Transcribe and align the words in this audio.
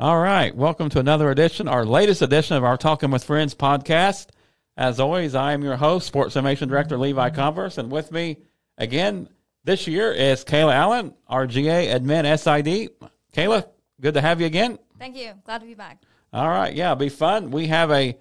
All 0.00 0.18
right. 0.18 0.56
Welcome 0.56 0.88
to 0.88 0.98
another 0.98 1.30
edition, 1.30 1.68
our 1.68 1.84
latest 1.84 2.22
edition 2.22 2.56
of 2.56 2.64
our 2.64 2.78
Talking 2.78 3.10
with 3.10 3.22
Friends 3.22 3.54
podcast. 3.54 4.28
As 4.74 4.98
always, 4.98 5.34
I 5.34 5.52
am 5.52 5.62
your 5.62 5.76
host, 5.76 6.06
Sports 6.06 6.36
Information 6.36 6.70
Director 6.70 6.96
Levi 6.96 7.28
Converse, 7.28 7.76
and 7.76 7.92
with 7.92 8.10
me 8.10 8.38
again 8.78 9.28
this 9.64 9.86
year 9.86 10.10
is 10.10 10.42
Kayla 10.42 10.72
Allen, 10.72 11.14
our 11.28 11.46
GA 11.46 11.88
admin 11.88 12.24
SID. 12.38 12.92
Kayla, 13.34 13.66
good 14.00 14.14
to 14.14 14.22
have 14.22 14.40
you 14.40 14.46
again. 14.46 14.78
Thank 14.98 15.18
you. 15.18 15.32
Glad 15.44 15.58
to 15.58 15.66
be 15.66 15.74
back. 15.74 16.00
All 16.32 16.48
right. 16.48 16.74
Yeah, 16.74 16.92
it'll 16.92 16.96
be 16.96 17.10
fun. 17.10 17.50
We 17.50 17.66
have 17.66 17.90
a 17.90 18.16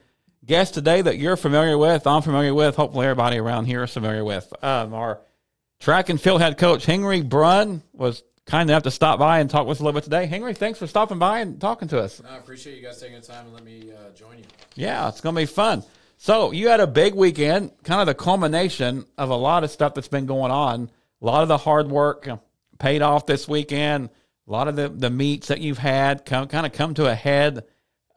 guest 0.46 0.74
today 0.74 1.02
that 1.02 1.18
you're 1.18 1.38
familiar 1.38 1.78
with, 1.78 2.06
I'm 2.06 2.24
familiar 2.24 2.54
with, 2.54 2.76
hopefully 2.76 3.06
everybody 3.06 3.38
around 3.38 3.68
here 3.68 3.84
is 3.84 3.94
familiar 3.94 4.26
with. 4.26 4.52
Um, 4.62 4.94
our 4.94 5.22
track 5.80 6.10
and 6.10 6.20
field 6.20 6.42
head 6.42 6.58
coach, 6.58 6.86
Henry 6.86 7.22
Brunn, 7.22 7.84
was 7.94 8.22
kind 8.50 8.68
enough 8.68 8.84
to 8.84 8.92
stop 8.92 9.20
by 9.20 9.40
and 9.40 9.50
talk 9.50 9.68
with 9.68 9.78
us 9.78 9.80
a 9.80 9.84
little 9.84 9.98
bit 9.98 10.04
today. 10.04 10.26
Henry, 10.26 10.56
thanks 10.56 10.80
for 10.80 10.88
stopping 10.88 11.20
by 11.20 11.40
and 11.40 11.62
talking 11.62 11.88
to 11.88 12.00
us. 12.00 12.20
I 12.28 12.38
appreciate 12.38 12.76
you 12.76 12.82
guys 12.82 13.00
taking 13.00 13.22
the 13.22 13.26
time 13.26 13.46
and 13.46 13.54
let 13.54 13.64
me 13.64 13.92
uh, 13.92 14.10
join 14.16 14.40
you. 14.40 14.44
Yeah, 14.76 15.08
it's 15.08 15.22
going 15.22 15.36
to 15.36 15.42
be 15.42 15.46
fun. 15.46 15.84
So, 16.18 16.52
you 16.52 16.68
had 16.68 16.80
a 16.80 16.88
big 16.88 17.14
weekend, 17.14 17.72
kind 17.84 18.02
of 18.02 18.08
the 18.08 18.16
culmination 18.16 19.06
of 19.18 19.30
a 19.30 19.36
lot 19.36 19.64
of 19.64 19.70
stuff 19.70 19.94
that's 19.94 20.08
been 20.08 20.26
going 20.26 20.52
on. 20.52 20.90
A 21.22 21.26
lot 21.26 21.44
of 21.44 21.48
the 21.48 21.58
hard 21.58 21.90
work 21.90 22.28
paid 22.80 23.02
off 23.02 23.26
this 23.26 23.48
weekend. 23.48 24.10
A 24.48 24.52
lot 24.52 24.68
of 24.68 24.76
the, 24.76 24.90
the 24.90 25.12
meets 25.12 25.48
that 25.48 25.62
you've 25.62 25.78
had 25.78 26.26
come, 26.26 26.48
kind 26.48 26.66
of 26.66 26.74
come 26.74 26.96
to 26.96 27.06
a 27.06 27.16
head. 27.16 27.66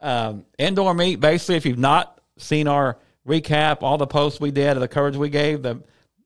Um, 0.01 0.45
indoor 0.57 0.95
meet, 0.95 1.19
basically, 1.19 1.55
if 1.55 1.65
you've 1.65 1.77
not 1.77 2.19
seen 2.37 2.67
our 2.67 2.97
recap, 3.25 3.83
all 3.83 3.97
the 3.97 4.07
posts 4.07 4.41
we 4.41 4.51
did, 4.51 4.73
the 4.79 4.87
coverage 4.87 5.15
we 5.15 5.29
gave, 5.29 5.61
the, 5.61 5.81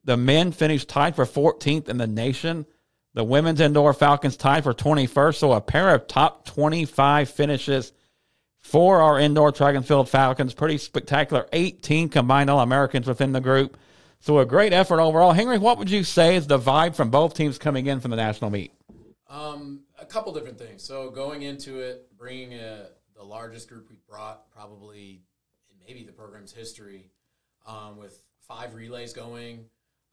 the 0.05 0.17
men 0.17 0.53
finished 0.53 0.87
tied 0.87 1.15
for 1.15 1.25
14th 1.25 1.89
in 1.89 1.97
the 1.97 2.07
nation 2.07 2.65
the 3.17 3.23
women's 3.23 3.59
indoor 3.59 3.95
Falcons 3.95 4.37
tied 4.37 4.63
for 4.63 4.75
21st, 4.75 5.37
so 5.37 5.53
a 5.53 5.59
pair 5.59 5.95
of 5.95 6.05
top 6.05 6.45
25 6.45 7.27
finishes 7.27 7.91
for 8.59 9.01
our 9.01 9.19
indoor 9.19 9.51
track 9.51 9.73
and 9.73 9.83
field 9.83 10.07
Falcons. 10.07 10.53
Pretty 10.53 10.77
spectacular. 10.77 11.47
18 11.51 12.09
combined 12.09 12.51
All 12.51 12.59
Americans 12.59 13.07
within 13.07 13.31
the 13.31 13.41
group. 13.41 13.75
So 14.19 14.37
a 14.37 14.45
great 14.45 14.71
effort 14.71 15.01
overall. 15.01 15.31
Henry, 15.31 15.57
what 15.57 15.79
would 15.79 15.89
you 15.89 16.03
say 16.03 16.35
is 16.35 16.45
the 16.45 16.59
vibe 16.59 16.95
from 16.95 17.09
both 17.09 17.33
teams 17.33 17.57
coming 17.57 17.87
in 17.87 18.01
from 18.01 18.11
the 18.11 18.17
national 18.17 18.51
meet? 18.51 18.71
Um, 19.27 19.81
a 19.99 20.05
couple 20.05 20.31
different 20.31 20.59
things. 20.59 20.83
So 20.83 21.09
going 21.09 21.41
into 21.41 21.79
it, 21.79 22.15
bringing 22.19 22.53
a, 22.53 22.85
the 23.15 23.23
largest 23.23 23.67
group 23.67 23.89
we 23.89 23.95
brought 24.07 24.51
probably 24.51 25.23
maybe 25.87 26.03
the 26.03 26.13
program's 26.13 26.53
history, 26.53 27.09
um, 27.65 27.97
with 27.97 28.21
five 28.47 28.75
relays 28.75 29.11
going. 29.11 29.65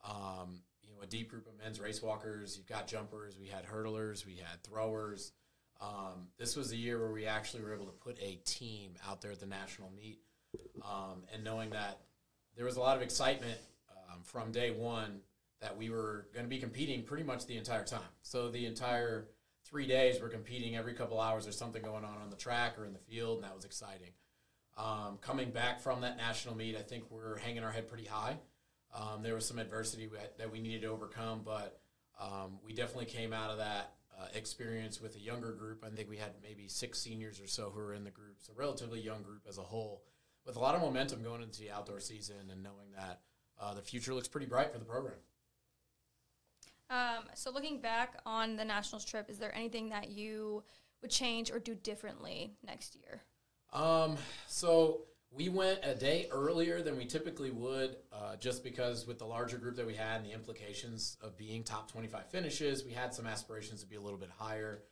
Um, 0.08 0.60
a 1.05 1.06
deep 1.06 1.30
group 1.30 1.47
of 1.47 1.52
men's 1.62 1.78
race 1.78 2.02
walkers. 2.02 2.56
You've 2.56 2.66
got 2.66 2.88
jumpers. 2.88 3.38
We 3.38 3.47
had 3.47 3.64
hurdlers. 3.66 4.27
We 4.27 4.36
had 4.36 4.62
throwers. 4.64 5.33
Um, 5.80 6.28
this 6.38 6.56
was 6.56 6.72
a 6.72 6.77
year 6.77 6.98
where 6.98 7.12
we 7.12 7.27
actually 7.27 7.62
were 7.62 7.74
able 7.74 7.86
to 7.86 7.92
put 7.92 8.19
a 8.20 8.38
team 8.44 8.94
out 9.08 9.20
there 9.20 9.32
at 9.32 9.41
the 9.41 9.47
national 9.47 9.91
meet, 9.97 10.19
um, 10.82 11.25
and 11.32 11.44
knowing 11.44 11.70
that 11.70 12.00
there 12.56 12.64
was 12.64 12.77
a 12.77 12.80
lot 12.80 12.97
of 12.97 13.02
excitement 13.02 13.58
um, 13.91 14.20
from 14.22 14.50
day 14.50 14.70
one 14.70 15.20
that 15.60 15.77
we 15.77 15.91
were 15.91 16.27
going 16.32 16.44
to 16.44 16.50
be 16.50 16.58
competing 16.58 17.02
pretty 17.02 17.25
much 17.25 17.47
the 17.47 17.56
entire 17.56 17.84
time. 17.84 18.00
So 18.22 18.50
the 18.50 18.66
entire 18.66 19.28
three 19.64 19.86
days 19.86 20.20
we're 20.20 20.28
competing 20.28 20.77
every 20.77 20.94
couple 20.94 21.20
hours. 21.20 21.44
There's 21.44 21.58
something 21.58 21.82
going 21.82 22.05
on 22.05 22.16
on 22.22 22.30
the 22.30 22.36
track 22.36 22.78
or 22.78 22.84
in 22.84 22.92
the 22.92 22.98
field, 22.98 23.36
and 23.38 23.44
that 23.44 23.55
was 23.55 23.64
exciting. 23.64 24.10
Um, 24.77 25.19
coming 25.20 25.50
back 25.50 25.80
from 25.80 26.00
that 26.02 26.16
national 26.16 26.56
meet, 26.56 26.77
I 26.77 26.82
think 26.82 27.05
we're 27.10 27.38
hanging 27.38 27.62
our 27.62 27.70
head 27.70 27.88
pretty 27.88 28.06
high. 28.06 28.38
Um, 28.95 29.23
there 29.23 29.34
was 29.34 29.47
some 29.47 29.59
adversity 29.59 30.09
that 30.39 30.50
we 30.50 30.60
needed 30.60 30.82
to 30.82 30.88
overcome, 30.88 31.43
but 31.44 31.81
um, 32.21 32.59
we 32.65 32.72
definitely 32.72 33.06
came 33.06 33.32
out 33.32 33.50
of 33.50 33.59
that 33.59 33.94
uh, 34.19 34.27
experience 34.34 35.00
with 35.00 35.16
a 35.16 35.21
younger 35.21 35.53
group. 35.53 35.84
I 35.84 35.91
think 35.91 36.09
we 36.09 36.16
had 36.16 36.31
maybe 36.43 36.69
six 36.69 37.00
seniors 37.00 37.41
or 37.41 37.49
so 37.49 37.71
who 37.71 37.81
were 37.81 37.94
in 37.94 38.05
the 38.05 38.10
group, 38.10 38.37
so 38.38 38.53
relatively 38.56 39.00
young 39.00 39.22
group 39.22 39.43
as 39.49 39.59
a 39.59 39.62
whole, 39.62 40.05
with 40.47 40.56
a 40.56 40.60
lot 40.60 40.75
of 40.75 40.81
momentum 40.81 41.22
going 41.22 41.43
into 41.43 41.60
the 41.60 41.71
outdoor 41.71 41.99
season 41.99 42.37
and 42.53 42.62
knowing 42.62 42.93
that 42.97 43.21
uh, 43.60 43.75
the 43.75 43.82
future 43.82 44.15
looks 44.15 44.28
pretty 44.28 44.47
bright 44.47 44.72
for 44.72 44.78
the 44.78 44.84
program. 44.84 45.16
Um, 46.91 47.25
so, 47.34 47.50
looking 47.50 47.81
back 47.81 48.21
on 48.26 48.56
the 48.56 48.65
nationals 48.65 49.05
trip, 49.05 49.28
is 49.28 49.38
there 49.38 49.55
anything 49.55 49.88
that 49.88 50.11
you 50.11 50.62
would 51.03 51.11
change 51.11 51.50
or 51.50 51.59
do 51.59 51.75
differently 51.75 52.53
next 52.65 52.97
year? 52.97 53.22
Um, 53.75 54.16
so 54.47 55.00
we 55.34 55.49
went 55.49 55.81
a 55.83 55.95
day 55.95 56.28
earlier 56.31 56.81
than 56.81 56.97
we 56.97 57.05
typically 57.05 57.50
would, 57.50 57.97
uh, 58.12 58.37
just 58.37 58.62
because 58.62 59.06
with 59.06 59.19
the 59.19 59.25
larger 59.25 59.59
group 59.59 59.77
that 59.77 59.87
we 59.87 59.95
had 59.95 60.19
and 60.19 60.27
the 60.27 60.33
implications 60.33 61.17
of 61.21 61.37
being 61.37 61.65
top 61.65 61.91
25 61.91 62.31
finishes, 62.31 62.84
we 62.84 62.93
had 62.93 63.12
some 63.12 63.27
aspirations 63.27 63.81
to 63.81 63.87
be 63.87 63.97
a 63.97 64.00
little 64.00 64.19
bit 64.19 64.31
higher. 64.39 64.83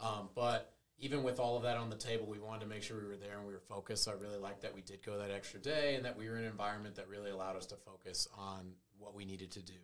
Um, 0.00 0.28
but 0.34 0.74
even 0.98 1.22
with 1.22 1.40
all 1.40 1.56
of 1.56 1.62
that 1.62 1.78
on 1.78 1.88
the 1.88 1.96
table, 1.96 2.26
we 2.26 2.38
wanted 2.38 2.60
to 2.60 2.66
make 2.66 2.82
sure 2.82 2.98
we 3.00 3.06
were 3.06 3.16
there 3.16 3.38
and 3.38 3.46
we 3.46 3.54
were 3.54 3.60
focused. 3.60 4.04
So 4.04 4.10
I 4.10 4.14
really 4.14 4.38
liked 4.38 4.60
that 4.62 4.74
we 4.74 4.82
did 4.82 5.02
go 5.02 5.18
that 5.18 5.30
extra 5.30 5.60
day 5.60 5.94
and 5.94 6.04
that 6.04 6.16
we 6.16 6.28
were 6.28 6.36
in 6.36 6.44
an 6.44 6.50
environment 6.50 6.94
that 6.96 7.08
really 7.08 7.30
allowed 7.30 7.56
us 7.56 7.66
to 7.66 7.76
focus 7.76 8.28
on 8.36 8.72
what 8.98 9.14
we 9.14 9.24
needed 9.24 9.50
to 9.52 9.62
do. 9.62 9.78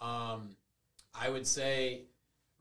Um, 0.00 0.56
I 1.14 1.30
would 1.30 1.46
say, 1.46 2.02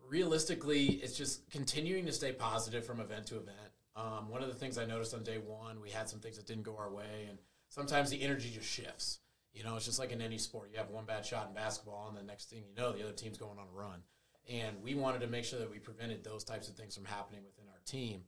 realistically, 0.07 0.85
it's 0.85 1.15
just 1.15 1.49
continuing 1.51 2.05
to 2.07 2.11
stay 2.11 2.31
positive 2.31 2.85
from 2.85 2.99
event 2.99 3.27
to 3.27 3.37
event 3.37 3.70
um, 3.95 4.29
one 4.29 4.41
of 4.41 4.47
the 4.47 4.55
things 4.55 4.77
I 4.77 4.85
noticed 4.85 5.13
on 5.13 5.23
day 5.23 5.37
one, 5.37 5.81
we 5.81 5.89
had 5.89 6.09
some 6.09 6.19
things 6.19 6.37
that 6.37 6.47
didn't 6.47 6.63
go 6.63 6.77
our 6.77 6.89
way, 6.89 7.27
and 7.27 7.37
sometimes 7.69 8.09
the 8.09 8.21
energy 8.21 8.49
just 8.53 8.69
shifts. 8.69 9.19
You 9.53 9.63
know, 9.63 9.75
it's 9.75 9.85
just 9.85 9.99
like 9.99 10.11
in 10.11 10.21
any 10.21 10.37
sport. 10.37 10.69
You 10.71 10.77
have 10.77 10.89
one 10.89 11.05
bad 11.05 11.25
shot 11.25 11.49
in 11.49 11.53
basketball, 11.53 12.07
and 12.07 12.17
the 12.17 12.23
next 12.23 12.49
thing 12.49 12.59
you 12.59 12.81
know, 12.81 12.93
the 12.93 13.03
other 13.03 13.11
team's 13.11 13.37
going 13.37 13.59
on 13.59 13.67
a 13.67 13.77
run. 13.77 14.01
And 14.49 14.81
we 14.81 14.95
wanted 14.95 15.21
to 15.21 15.27
make 15.27 15.43
sure 15.43 15.59
that 15.59 15.69
we 15.69 15.77
prevented 15.77 16.23
those 16.23 16.43
types 16.43 16.69
of 16.69 16.75
things 16.75 16.95
from 16.95 17.05
happening 17.05 17.41
within 17.43 17.65
our 17.67 17.79
team. 17.85 18.21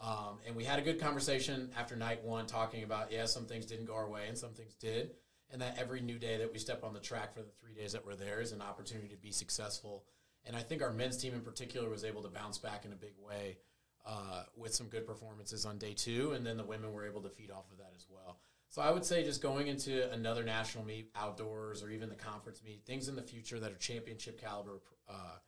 Um, 0.00 0.38
and 0.46 0.54
we 0.54 0.64
had 0.64 0.78
a 0.78 0.82
good 0.82 1.00
conversation 1.00 1.70
after 1.78 1.96
night 1.96 2.22
one, 2.22 2.46
talking 2.46 2.82
about 2.82 3.12
yeah, 3.12 3.24
some 3.26 3.46
things 3.46 3.64
didn't 3.64 3.86
go 3.86 3.94
our 3.94 4.08
way, 4.08 4.24
and 4.28 4.36
some 4.36 4.50
things 4.50 4.74
did, 4.74 5.12
and 5.50 5.62
that 5.62 5.76
every 5.78 6.00
new 6.00 6.18
day 6.18 6.36
that 6.38 6.52
we 6.52 6.58
step 6.58 6.84
on 6.84 6.92
the 6.92 7.00
track 7.00 7.32
for 7.32 7.40
the 7.40 7.52
three 7.60 7.74
days 7.74 7.92
that 7.92 8.04
we're 8.04 8.16
there 8.16 8.40
is 8.40 8.52
an 8.52 8.60
opportunity 8.60 9.08
to 9.08 9.16
be 9.16 9.30
successful. 9.30 10.04
And 10.44 10.54
I 10.54 10.60
think 10.60 10.82
our 10.82 10.92
men's 10.92 11.16
team 11.16 11.32
in 11.32 11.40
particular 11.40 11.88
was 11.88 12.04
able 12.04 12.22
to 12.22 12.28
bounce 12.28 12.58
back 12.58 12.84
in 12.84 12.92
a 12.92 12.96
big 12.96 13.14
way 13.18 13.58
uh, 14.06 14.44
with 14.56 14.72
some 14.74 14.86
good 14.86 15.06
performances 15.06 15.66
on 15.66 15.78
day 15.78 15.92
two, 15.92 16.32
and 16.32 16.46
then 16.46 16.56
the 16.56 16.64
women 16.64 16.92
were 16.92 17.06
able 17.06 17.20
to 17.22 17.28
feed 17.28 17.50
off 17.50 17.70
of 17.72 17.78
that 17.78 17.92
as 17.96 18.06
well. 18.08 18.38
So 18.68 18.82
I 18.82 18.90
would 18.90 19.04
say 19.04 19.24
just 19.24 19.42
going 19.42 19.68
into 19.68 20.10
another 20.12 20.44
national 20.44 20.84
meet 20.84 21.10
outdoors 21.16 21.82
or 21.82 21.90
even 21.90 22.08
the 22.08 22.14
conference 22.14 22.62
meet, 22.64 22.84
things 22.84 23.08
in 23.08 23.16
the 23.16 23.22
future 23.22 23.58
that 23.58 23.72
are 23.72 23.76
championship 23.76 24.40
caliber 24.40 24.80
uh, 25.08 25.38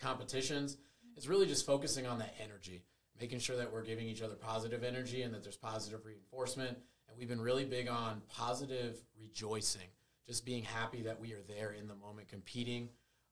competitions, 0.00 0.76
is 1.16 1.28
really 1.28 1.46
just 1.46 1.64
focusing 1.64 2.06
on 2.06 2.18
that 2.18 2.34
energy, 2.42 2.84
making 3.20 3.38
sure 3.38 3.56
that 3.56 3.72
we're 3.72 3.84
giving 3.84 4.06
each 4.06 4.22
other 4.22 4.34
positive 4.34 4.84
energy 4.84 5.22
and 5.22 5.32
that 5.32 5.42
there's 5.42 5.56
positive 5.56 6.04
reinforcement. 6.04 6.76
And 7.08 7.18
we've 7.18 7.28
been 7.28 7.40
really 7.40 7.64
big 7.64 7.88
on 7.88 8.22
positive 8.28 8.96
rejoicing, 9.18 9.88
just 10.26 10.44
being 10.44 10.64
happy 10.64 11.02
that 11.02 11.20
we 11.20 11.32
are 11.32 11.42
there 11.48 11.72
in 11.72 11.86
the 11.88 11.94
moment 11.94 12.28
competing 12.28 12.88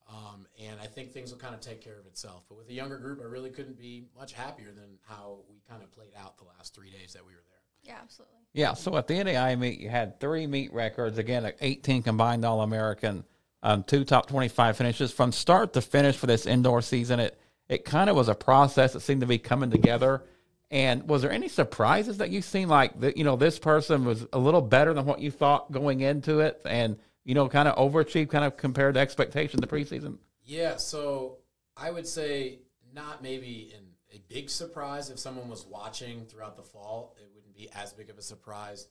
um, 0.09 0.47
and 0.61 0.79
I 0.81 0.87
think 0.87 1.13
things 1.13 1.31
will 1.31 1.39
kind 1.39 1.55
of 1.55 1.61
take 1.61 1.81
care 1.81 1.99
of 1.99 2.07
itself. 2.07 2.45
But 2.49 2.59
with 2.59 2.69
a 2.69 2.73
younger 2.73 2.99
group, 2.99 3.21
I 3.21 3.25
really 3.25 3.51
couldn't 3.51 3.79
be 3.79 4.07
much 4.19 4.33
happier 4.33 4.73
than 4.73 4.99
how 5.09 5.39
we 5.49 5.61
kind 5.69 5.83
of 5.83 5.91
played 5.93 6.13
out 6.19 6.37
the 6.39 6.45
last 6.45 6.75
three 6.75 6.91
days 6.91 7.13
that 7.15 7.25
we 7.25 7.33
were 7.33 7.43
there. 7.49 7.59
Yeah, 7.83 8.01
absolutely. 8.03 8.37
Yeah, 8.53 8.75
so 8.75 8.97
at 8.97 9.07
the 9.07 9.15
NAIA 9.15 9.59
meet, 9.59 9.81
you 9.81 9.89
had 9.89 10.21
three 10.21 10.47
meet 10.47 10.73
records. 10.73 11.19
Again, 11.19 11.51
18 11.61 12.03
combined 12.03 12.45
All 12.45 12.61
American, 12.61 13.25
um, 13.63 13.83
two 13.83 14.05
top 14.05 14.27
25 14.29 14.77
finishes. 14.77 15.13
From 15.13 15.33
start 15.33 15.73
to 15.73 15.81
finish 15.81 16.17
for 16.17 16.27
this 16.27 16.47
indoor 16.47 16.83
season, 16.83 17.19
it, 17.19 17.39
it 17.69 17.85
kind 17.85 18.11
of 18.11 18.17
was 18.17 18.29
a 18.29 18.35
process 18.35 18.93
that 18.93 19.01
seemed 19.01 19.23
to 19.23 19.27
be 19.27 19.39
coming 19.39 19.71
together. 19.71 20.23
And 20.71 21.09
was 21.09 21.23
there 21.23 21.33
any 21.33 21.49
surprises 21.49 22.19
that 22.19 22.31
you've 22.31 22.45
seen, 22.45 22.69
like, 22.69 22.99
that, 23.01 23.17
you 23.17 23.25
know, 23.25 23.37
this 23.37 23.59
person 23.59 24.05
was 24.05 24.27
a 24.33 24.39
little 24.39 24.63
better 24.63 24.95
than 24.95 25.05
what 25.05 25.21
you 25.21 25.31
thought 25.31 25.73
going 25.73 26.01
into 26.01 26.41
it? 26.41 26.61
And 26.65 26.99
you 27.25 27.35
know, 27.35 27.49
kind 27.49 27.69
of 27.69 27.77
overachieved, 27.77 28.31
kind 28.31 28.45
of 28.45 28.57
compared 28.57 28.95
to 28.95 29.01
expectations 29.01 29.61
the 29.61 29.67
preseason? 29.67 30.19
Yeah, 30.45 30.77
so 30.77 31.39
I 31.77 31.91
would 31.91 32.07
say 32.07 32.61
not 32.95 33.23
maybe 33.23 33.73
in 33.75 33.85
a 34.15 34.21
big 34.29 34.51
surprise 34.51 35.11
if 35.11 35.19
someone 35.19 35.49
was 35.49 35.65
watching 35.65 36.27
throughout 36.27 36.57
the 36.57 36.63
fall, 36.63 37.17
it 37.19 37.29
wouldn't 37.35 37.55
be 37.55 37.69
as 37.75 37.93
big 37.93 38.11
of 38.11 38.19
a 38.19 38.23
surprise. 38.23 38.89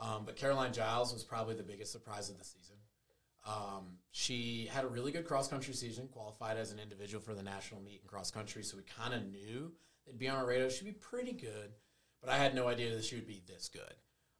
Um, 0.00 0.24
but 0.24 0.36
Caroline 0.36 0.72
Giles 0.72 1.12
was 1.12 1.22
probably 1.22 1.54
the 1.54 1.62
biggest 1.62 1.92
surprise 1.92 2.30
of 2.30 2.38
the 2.38 2.44
season. 2.44 2.76
Um, 3.46 3.98
she 4.10 4.68
had 4.72 4.84
a 4.84 4.88
really 4.88 5.12
good 5.12 5.26
cross 5.26 5.48
country 5.48 5.74
season, 5.74 6.08
qualified 6.08 6.56
as 6.56 6.72
an 6.72 6.78
individual 6.78 7.22
for 7.22 7.34
the 7.34 7.42
national 7.42 7.82
meet 7.82 8.00
in 8.02 8.08
cross 8.08 8.30
country, 8.30 8.62
so 8.62 8.76
we 8.76 8.82
kind 8.82 9.12
of 9.14 9.30
knew 9.30 9.70
it'd 10.06 10.18
be 10.18 10.28
on 10.28 10.36
our 10.36 10.46
radar. 10.46 10.70
She'd 10.70 10.86
be 10.86 10.92
pretty 10.92 11.32
good, 11.32 11.74
but 12.20 12.30
I 12.30 12.38
had 12.38 12.54
no 12.54 12.68
idea 12.68 12.94
that 12.94 13.04
she 13.04 13.16
would 13.16 13.26
be 13.26 13.42
this 13.46 13.68
good. 13.68 13.94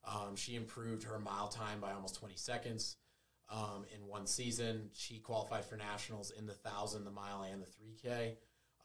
Um, 0.07 0.37
she 0.37 0.57
improved 0.57 1.05
her 1.05 1.19
mile 1.19 1.49
time 1.49 1.81
by 1.81 1.93
almost 1.93 2.17
20 2.17 2.35
seconds 2.37 2.97
um, 3.51 3.85
in 3.95 4.07
one 4.07 4.27
season. 4.27 4.91
She 4.93 5.19
qualified 5.19 5.65
for 5.65 5.77
nationals 5.77 6.33
in 6.37 6.47
the 6.47 6.55
thousand, 6.55 7.05
the 7.05 7.11
mile, 7.11 7.43
and 7.51 7.63
the 7.63 7.67
three 7.67 7.97
K. 8.01 8.37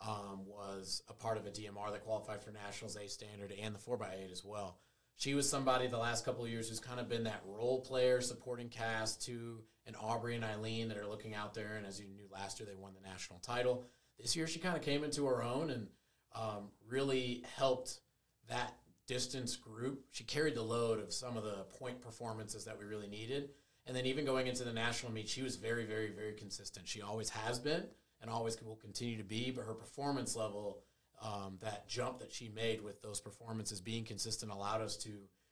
Um, 0.01 0.45
was 0.45 1.03
a 1.09 1.13
part 1.13 1.37
of 1.37 1.45
a 1.45 1.49
DMR 1.49 1.91
that 1.91 2.05
qualified 2.05 2.41
for 2.41 2.51
nationals 2.51 2.95
A 2.95 3.09
standard 3.09 3.53
and 3.61 3.75
the 3.75 3.79
four 3.79 4.01
x 4.01 4.13
eight 4.17 4.31
as 4.31 4.45
well. 4.45 4.79
She 5.17 5.33
was 5.33 5.49
somebody 5.49 5.87
the 5.87 5.97
last 5.97 6.23
couple 6.23 6.45
of 6.45 6.49
years 6.49 6.69
who's 6.69 6.79
kind 6.79 7.01
of 7.01 7.09
been 7.09 7.25
that 7.25 7.41
role 7.45 7.81
player, 7.81 8.21
supporting 8.21 8.69
cast 8.69 9.25
to 9.25 9.59
an 9.85 9.95
Aubrey 9.95 10.35
and 10.35 10.45
Eileen 10.45 10.87
that 10.87 10.97
are 10.97 11.05
looking 11.05 11.35
out 11.35 11.53
there. 11.53 11.75
And 11.75 11.85
as 11.85 11.99
you 11.99 12.07
knew 12.07 12.23
last 12.31 12.57
year, 12.59 12.67
they 12.69 12.81
won 12.81 12.93
the 12.93 13.05
national 13.05 13.39
title. 13.39 13.83
This 14.17 14.37
year, 14.37 14.47
she 14.47 14.59
kind 14.59 14.77
of 14.77 14.81
came 14.81 15.03
into 15.03 15.25
her 15.25 15.43
own 15.43 15.71
and 15.71 15.87
um, 16.33 16.69
really 16.87 17.43
helped 17.57 17.99
that 18.47 18.75
distance 19.07 19.57
group. 19.57 20.05
She 20.11 20.23
carried 20.23 20.55
the 20.55 20.61
load 20.61 21.01
of 21.01 21.11
some 21.11 21.35
of 21.35 21.43
the 21.43 21.65
point 21.77 21.99
performances 21.99 22.63
that 22.65 22.77
we 22.79 22.85
really 22.85 23.07
needed. 23.07 23.49
And 23.89 23.97
then 23.97 24.05
even 24.05 24.23
going 24.23 24.45
into 24.45 24.63
the 24.63 24.71
national 24.71 25.11
meet, 25.11 25.27
she 25.27 25.41
was 25.41 25.55
very, 25.55 25.83
very, 25.83 26.11
very 26.11 26.33
consistent. 26.33 26.87
She 26.87 27.01
always 27.01 27.27
has 27.31 27.57
been 27.57 27.85
and 28.21 28.29
always 28.29 28.55
will 28.61 28.75
continue 28.75 29.17
to 29.17 29.23
be. 29.23 29.49
But 29.49 29.65
her 29.65 29.73
performance 29.73 30.35
level, 30.35 30.83
um, 31.23 31.57
that 31.61 31.87
jump 31.87 32.19
that 32.19 32.31
she 32.31 32.49
made 32.49 32.83
with 32.83 33.01
those 33.01 33.19
performances 33.19 33.81
being 33.81 34.05
consistent, 34.05 34.51
allowed 34.51 34.81
us 34.81 34.95
to 34.97 35.09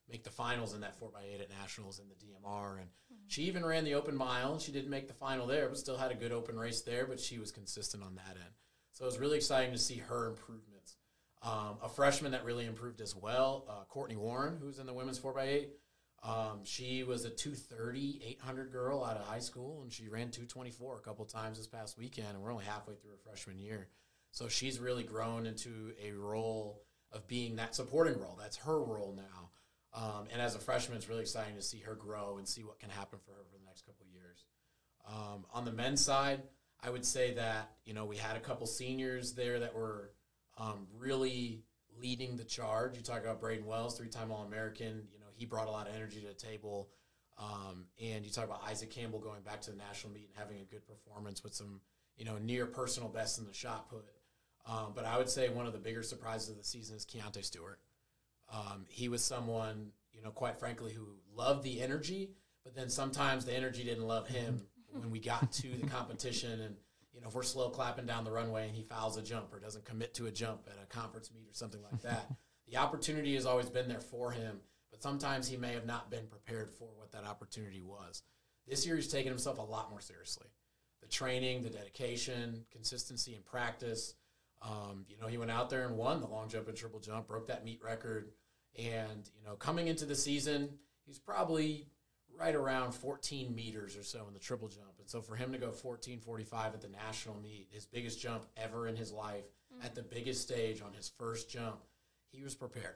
make 0.08 0.24
the 0.24 0.30
finals 0.30 0.76
in 0.76 0.82
that 0.82 1.02
4x8 1.02 1.42
at 1.42 1.50
nationals 1.50 2.00
in 2.00 2.06
the 2.10 2.14
DMR. 2.14 2.74
And 2.78 2.86
mm-hmm. 2.86 3.26
she 3.26 3.42
even 3.46 3.66
ran 3.66 3.84
the 3.84 3.96
open 3.96 4.16
mile. 4.16 4.60
She 4.60 4.72
didn't 4.72 4.92
make 4.92 5.08
the 5.08 5.16
final 5.16 5.48
there, 5.48 5.68
but 5.68 5.80
still 5.80 5.98
had 5.98 6.12
a 6.12 6.16
good 6.16 6.32
open 6.32 6.60
race 6.60 6.82
there. 6.82 7.08
But 7.08 7.20
she 7.20 7.40
was 7.40 7.52
consistent 7.52 8.04
on 8.04 8.14
that 8.18 8.36
end. 8.36 8.54
So 8.94 9.06
it 9.06 9.08
was 9.08 9.18
really 9.18 9.38
exciting 9.38 9.72
to 9.72 9.80
see 9.80 9.98
her 9.98 10.28
improvements. 10.28 10.98
Um, 11.42 11.78
a 11.82 11.90
freshman 11.90 12.34
that 12.34 12.46
really 12.46 12.68
improved 12.68 13.02
as 13.02 13.16
well, 13.16 13.66
uh, 13.68 13.86
Courtney 13.90 14.16
Warren, 14.16 14.60
who's 14.62 14.78
in 14.78 14.86
the 14.86 14.94
women's 14.94 15.20
4x8. 15.20 15.70
Um, 16.24 16.62
she 16.64 17.04
was 17.04 17.26
a 17.26 17.30
230, 17.30 18.22
800 18.26 18.72
girl 18.72 19.04
out 19.04 19.18
of 19.18 19.26
high 19.26 19.40
school, 19.40 19.82
and 19.84 19.92
she 19.92 20.08
ran 20.08 20.32
224 20.32 20.98
a 20.98 21.00
couple 21.02 21.26
times 21.26 21.58
this 21.58 21.68
past 21.68 21.98
weekend, 21.98 22.30
and 22.30 22.42
we're 22.42 22.52
only 22.52 22.66
halfway 22.66 22.96
through 22.96 23.12
her 23.12 23.18
freshman 23.24 23.60
year. 23.60 23.88
So 24.32 24.48
she's 24.48 24.80
really 24.80 25.04
grown 25.04 25.46
into 25.46 25.94
a 26.04 26.12
role 26.12 26.82
of 27.12 27.28
being 27.28 27.56
that 27.58 27.76
supporting 27.76 28.20
role. 28.20 28.38
That's 28.40 28.58
her 28.58 28.80
role 28.84 29.16
now. 29.16 29.50
Um, 29.94 30.28
and 30.32 30.42
as 30.42 30.56
a 30.56 30.60
freshman, 30.60 30.98
it's 30.98 31.10
really 31.10 31.22
exciting 31.22 31.56
to 31.56 31.62
see 31.62 31.80
her 31.80 31.96
grow 31.96 32.38
and 32.38 32.48
see 32.48 32.64
what 32.64 32.80
can 32.80 32.90
happen 32.90 33.20
for 33.26 33.32
her 33.32 33.44
for 33.50 33.58
the 33.58 33.66
next 33.66 33.86
couple 33.86 34.06
years. 34.12 34.46
Um, 35.08 35.46
on 35.54 35.66
the 35.66 35.72
men's 35.72 36.04
side, 36.04 36.42
I 36.84 36.90
would 36.90 37.06
say 37.06 37.34
that 37.34 37.72
you 37.86 37.94
know 37.94 38.06
we 38.06 38.18
had 38.18 38.36
a 38.36 38.40
couple 38.40 38.68
seniors 38.68 39.34
there 39.34 39.60
that 39.60 39.74
were 39.74 40.12
um, 40.58 40.88
really 40.98 41.64
leading 42.00 42.38
the 42.38 42.44
charge. 42.44 42.96
You 42.96 43.02
talk 43.02 43.24
about 43.24 43.40
Braden 43.40 43.66
Wells, 43.66 43.98
three-time 43.98 44.32
All-American. 44.32 45.08
You 45.12 45.17
he 45.38 45.46
brought 45.46 45.68
a 45.68 45.72
lot 45.72 45.88
of 45.88 45.96
energy 45.96 46.20
to 46.22 46.28
the 46.28 46.34
table. 46.34 46.90
Um, 47.38 47.86
and 48.02 48.26
you 48.26 48.32
talk 48.32 48.46
about 48.46 48.64
Isaac 48.68 48.90
Campbell 48.90 49.20
going 49.20 49.42
back 49.42 49.62
to 49.62 49.72
the 49.72 49.78
national 49.78 50.12
meet 50.14 50.30
and 50.30 50.38
having 50.38 50.60
a 50.60 50.64
good 50.64 50.86
performance 50.88 51.44
with 51.44 51.54
some 51.54 51.82
you 52.18 52.26
know 52.26 52.38
near 52.40 52.66
personal 52.66 53.10
best 53.10 53.38
in 53.38 53.46
the 53.46 53.54
shot 53.54 53.90
put. 53.90 54.06
Um, 54.68 54.92
but 54.96 55.06
I 55.06 55.18
would 55.18 55.30
say 55.30 55.50
one 55.50 55.68
of 55.68 55.74
the 55.74 55.80
bigger 55.80 56.04
surprises 56.04 56.50
of 56.50 56.58
the 56.58 56.64
season 56.64 56.98
is 56.98 57.06
Keontae 57.06 57.46
Stewart. 57.46 57.80
Um, 58.52 58.86
he 58.90 59.08
was 59.08 59.24
someone 59.24 59.92
you 60.12 60.22
know 60.24 60.32
quite 60.32 60.58
frankly 60.58 60.94
who 60.94 61.06
loved 61.36 61.64
the 61.64 61.82
energy, 61.82 62.32
but 62.64 62.76
then 62.76 62.90
sometimes 62.90 63.46
the 63.46 63.56
energy 63.56 63.84
didn't 63.84 64.08
love 64.08 64.28
him 64.28 64.64
when 64.92 65.12
we 65.12 65.20
got 65.20 65.52
to 65.52 65.70
the 65.70 65.88
competition 65.88 66.60
and 66.62 66.76
you 67.14 67.22
know 67.22 67.28
if 67.28 67.36
we're 67.36 67.44
slow 67.44 67.70
clapping 67.70 68.06
down 68.06 68.24
the 68.24 68.32
runway 68.32 68.68
and 68.68 68.76
he 68.76 68.84
fouls 68.84 69.18
a 69.18 69.22
jump 69.22 69.54
or 69.54 69.60
doesn't 69.60 69.86
commit 69.86 70.14
to 70.14 70.26
a 70.28 70.32
jump 70.32 70.68
at 70.68 70.82
a 70.82 70.86
conference 70.86 71.32
meet 71.34 71.48
or 71.50 71.54
something 71.54 71.82
like 71.92 72.02
that 72.02 72.32
the 72.70 72.78
opportunity 72.78 73.36
has 73.36 73.46
always 73.46 73.70
been 73.70 73.88
there 73.88 74.00
for 74.00 74.32
him 74.32 74.60
but 74.92 75.02
sometimes 75.02 75.48
he 75.48 75.58
may 75.58 75.74
have 75.74 75.86
not 75.86 76.10
been 76.10 76.26
prepared 76.28 76.70
for 76.70 76.90
what 76.96 77.12
that 77.12 77.26
opportunity 77.26 77.82
was 77.82 78.24
this 78.68 78.86
year 78.86 78.96
he's 78.96 79.08
taken 79.08 79.32
himself 79.32 79.58
a 79.58 79.62
lot 79.62 79.90
more 79.90 80.02
seriously 80.02 80.48
the 81.02 81.08
training 81.08 81.62
the 81.62 81.70
dedication 81.70 82.66
consistency 82.72 83.36
in 83.36 83.42
practice 83.42 84.16
um, 84.62 85.06
you 85.08 85.16
know 85.22 85.28
he 85.28 85.38
went 85.38 85.52
out 85.52 85.70
there 85.70 85.86
and 85.86 85.96
won 85.96 86.20
the 86.20 86.28
long 86.28 86.50
jump 86.50 86.68
and 86.68 86.78
triple 86.78 87.00
jump 87.00 87.28
broke 87.28 87.48
that 87.48 87.64
meet 87.64 87.82
record 87.84 88.32
and 88.78 89.30
you 89.38 89.46
know 89.46 89.56
coming 89.56 89.88
into 89.88 90.06
the 90.06 90.16
season 90.16 90.70
he's 91.06 91.20
probably 91.20 91.88
right 92.40 92.56
around 92.56 92.94
14 92.94 93.54
meters 93.54 93.98
or 93.98 94.04
so 94.04 94.26
in 94.28 94.34
the 94.34 94.40
triple 94.40 94.68
jump. 94.68 94.94
And 95.00 95.10
so 95.10 95.22
for 95.22 95.36
him 95.36 95.52
to 95.52 95.58
go 95.58 95.72
14:45 95.72 96.74
at 96.74 96.82
the 96.82 96.90
national 96.90 97.36
meet, 97.42 97.68
his 97.72 97.86
biggest 97.86 98.20
jump 98.20 98.46
ever 98.56 98.88
in 98.88 98.96
his 98.96 99.12
life, 99.12 99.46
mm-hmm. 99.74 99.86
at 99.86 99.96
the 99.96 100.04
biggest 100.04 100.42
stage 100.42 100.82
on 100.82 100.94
his 100.94 101.10
first 101.10 101.50
jump, 101.50 101.84
he 102.32 102.44
was 102.44 102.56
prepared. 102.56 102.96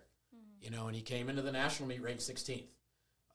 You 0.62 0.70
know, 0.70 0.88
and 0.88 0.96
he 0.96 1.02
came 1.02 1.30
into 1.30 1.42
the 1.42 1.52
national 1.52 1.90
meet 1.90 2.02
ranked 2.02 2.22
16th. 2.22 2.70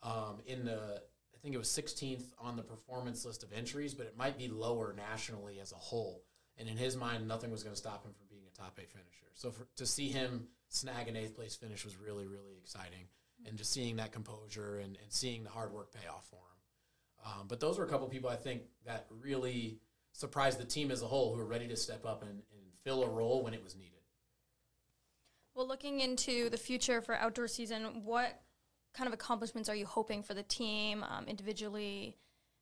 Um, 0.03 0.39
in 0.47 0.65
the 0.65 1.03
I 1.35 1.39
think 1.43 1.55
it 1.55 1.59
was 1.59 1.69
16th 1.69 2.25
on 2.39 2.57
the 2.57 2.63
performance 2.63 3.25
list 3.25 3.43
of 3.43 3.53
entries, 3.53 3.95
but 3.95 4.07
it 4.07 4.17
might 4.17 4.39
be 4.39 4.49
lower 4.49 4.95
nationally 4.97 5.61
as 5.61 5.73
a 5.73 5.77
whole. 5.77 6.23
And 6.59 6.69
in 6.69 6.77
his 6.77 6.97
mind, 6.97 7.29
nothing 7.29 7.51
was 7.51 7.63
going 7.63 7.75
to 7.75 7.79
stop 7.79 8.05
him 8.05 8.13
from 8.13 8.27
being 8.31 8.43
a 8.47 8.57
top 8.57 8.79
eight 8.81 8.91
finisher. 8.91 9.27
So 9.35 9.51
for, 9.51 9.67
to 9.77 9.87
see 9.87 10.09
him 10.09 10.49
snag 10.69 11.09
an 11.09 11.17
eighth 11.17 11.37
place 11.37 11.55
finish 11.55 11.85
was 11.85 11.97
really, 11.97 12.27
really 12.27 12.57
exciting 12.59 13.09
and 13.47 13.59
just 13.59 13.73
seeing 13.73 13.97
that 13.97 14.13
composure 14.13 14.79
and, 14.79 14.97
and 15.03 15.11
seeing 15.13 15.45
the 15.45 15.51
hard 15.51 15.73
work 15.73 15.93
pay 15.93 16.09
off 16.09 16.27
for 16.31 16.37
him. 16.37 17.33
Um, 17.33 17.47
but 17.49 17.61
those 17.61 17.79
were 17.79 17.85
a 17.85 17.89
couple 17.89 18.07
people 18.09 18.31
I 18.31 18.37
think 18.37 18.63
that 18.87 19.07
really 19.11 19.79
surprised 20.13 20.59
the 20.59 20.65
team 20.65 20.91
as 20.91 21.03
a 21.03 21.07
whole 21.07 21.33
who 21.33 21.39
were 21.39 21.47
ready 21.47 21.69
to 21.69 21.77
step 21.77 22.07
up 22.07 22.23
and, 22.23 22.31
and 22.31 22.73
fill 22.83 23.05
a 23.05 23.09
role 23.09 23.43
when 23.43 23.53
it 23.53 23.63
was 23.63 23.77
needed. 23.77 23.96
Well, 25.57 25.67
looking 25.67 26.01
into 26.01 26.51
the 26.51 26.57
future 26.57 27.01
for 27.01 27.17
outdoor 27.17 27.49
season, 27.49 28.03
what 28.05 28.41
kind 28.95 29.09
of 29.09 29.15
accomplishments 29.15 29.69
are 29.69 29.75
you 29.75 29.87
hoping 29.87 30.23
for 30.23 30.35
the 30.35 30.43
team 30.43 31.03
um, 31.03 31.25
individually? 31.27 32.17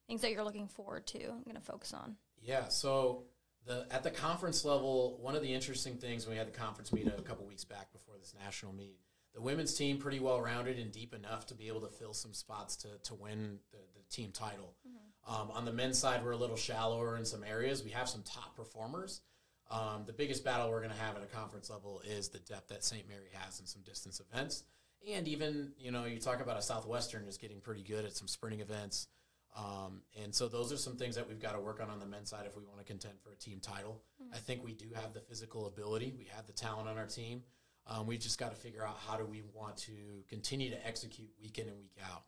Things 0.07 0.23
that 0.23 0.31
you're 0.31 0.45
looking 0.45 0.69
forward 0.69 1.07
to. 1.09 1.25
I'm 1.25 1.43
going 1.43 1.57
to 1.57 1.61
focus 1.61 1.93
on. 1.93 2.17
Yeah. 2.41 2.69
So 2.69 3.25
the 3.67 3.87
at 3.91 4.03
the 4.03 4.11
conference 4.11 4.65
level, 4.65 5.19
one 5.21 5.35
of 5.35 5.43
the 5.43 5.53
interesting 5.53 5.97
things 5.97 6.25
when 6.25 6.35
we 6.35 6.39
had 6.39 6.47
the 6.47 6.57
conference 6.57 6.93
meet 6.93 7.07
a 7.07 7.23
couple 7.23 7.47
weeks 7.47 7.65
back 7.65 7.93
before 7.93 8.15
this 8.19 8.35
national 8.43 8.73
meet 8.73 8.99
the 9.35 9.41
women's 9.41 9.75
team 9.75 9.99
pretty 9.99 10.21
well 10.21 10.41
rounded 10.41 10.79
and 10.79 10.93
deep 10.93 11.13
enough 11.13 11.47
to 11.47 11.55
be 11.55 11.67
able 11.67 11.81
to 11.81 11.89
fill 11.89 12.15
some 12.15 12.33
spots 12.33 12.77
to, 12.77 12.89
to 13.03 13.15
win 13.15 13.59
the, 13.73 13.79
the 13.95 14.03
team 14.09 14.31
title. 14.33 14.75
Mm-hmm. 14.87 15.35
Um, 15.35 15.51
on 15.51 15.65
the 15.65 15.73
men's 15.73 15.99
side, 15.99 16.25
we're 16.25 16.33
a 16.33 16.37
little 16.37 16.57
shallower 16.57 17.17
in 17.17 17.25
some 17.25 17.43
areas. 17.43 17.83
We 17.83 17.91
have 17.91 18.09
some 18.09 18.23
top 18.23 18.55
performers. 18.55 19.23
Um, 19.71 20.05
the 20.07 20.13
biggest 20.13 20.45
battle 20.45 20.71
we're 20.71 20.81
going 20.81 20.93
to 20.93 21.01
have 21.01 21.17
at 21.17 21.23
a 21.23 21.27
conference 21.27 21.71
level 21.71 22.01
is 22.05 22.29
the 22.29 22.39
depth 22.39 22.69
that 22.69 22.85
St. 22.85 23.09
Mary 23.09 23.31
has 23.33 23.61
in 23.61 23.67
some 23.67 23.83
distance 23.83 24.21
events. 24.21 24.65
And 25.11 25.29
even, 25.29 25.73
you 25.79 25.91
know, 25.91 26.05
you 26.05 26.19
talk 26.19 26.41
about 26.41 26.59
a 26.59 26.63
Southwestern 26.63 27.27
is 27.27 27.37
getting 27.37 27.61
pretty 27.61 27.83
good 27.83 28.05
at 28.05 28.17
some 28.17 28.29
sprinting 28.29 28.61
events. 28.61 29.09
Um, 29.57 30.03
and 30.21 30.35
so 30.35 30.49
those 30.49 30.73
are 30.73 30.77
some 30.77 30.97
things 30.97 31.15
that 31.15 31.29
we've 31.29 31.41
got 31.41 31.53
to 31.53 31.61
work 31.61 31.81
on 31.81 31.89
on 31.89 32.01
the 32.01 32.07
men's 32.07 32.31
side 32.31 32.45
if 32.47 32.57
we 32.57 32.65
want 32.65 32.79
to 32.79 32.85
contend 32.85 33.15
for 33.23 33.31
a 33.31 33.37
team 33.37 33.61
title. 33.61 34.03
Mm-hmm. 34.23 34.35
I 34.35 34.39
think 34.39 34.65
we 34.65 34.73
do 34.73 34.87
have 34.95 35.13
the 35.13 35.21
physical 35.21 35.67
ability. 35.67 36.13
We 36.17 36.29
have 36.35 36.47
the 36.47 36.53
talent 36.53 36.89
on 36.89 36.99
our 36.99 37.07
team. 37.07 37.43
Um, 37.87 38.07
we 38.07 38.17
just 38.17 38.39
got 38.39 38.51
to 38.51 38.57
figure 38.57 38.85
out 38.85 38.97
how 39.07 39.17
do 39.17 39.25
we 39.25 39.43
want 39.53 39.77
to 39.79 39.93
continue 40.29 40.71
to 40.71 40.87
execute 40.87 41.29
week 41.41 41.59
in 41.59 41.69
and 41.69 41.77
week 41.77 41.97
out. 42.11 42.25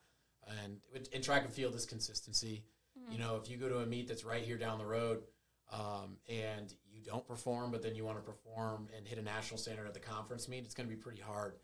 And 0.62 0.78
in 1.12 1.22
track 1.22 1.44
and 1.44 1.52
field 1.52 1.74
is 1.74 1.86
consistency. 1.86 2.62
Mm-hmm. 2.96 3.12
You 3.12 3.18
know, 3.18 3.40
if 3.42 3.50
you 3.50 3.56
go 3.56 3.68
to 3.68 3.78
a 3.78 3.86
meet 3.86 4.06
that's 4.06 4.24
right 4.24 4.42
here 4.42 4.58
down 4.58 4.78
the 4.78 4.86
road 4.86 5.22
um, 5.72 6.18
and 6.28 6.72
you 6.96 7.02
don't 7.04 7.26
perform, 7.26 7.70
but 7.70 7.82
then 7.82 7.94
you 7.94 8.04
want 8.04 8.18
to 8.18 8.22
perform 8.22 8.88
and 8.96 9.06
hit 9.06 9.18
a 9.18 9.22
national 9.22 9.58
standard 9.58 9.86
at 9.86 9.94
the 9.94 10.00
conference 10.00 10.48
meet, 10.48 10.64
it's 10.64 10.74
going 10.74 10.88
to 10.88 10.94
be 10.94 11.00
pretty 11.00 11.20
hard 11.20 11.54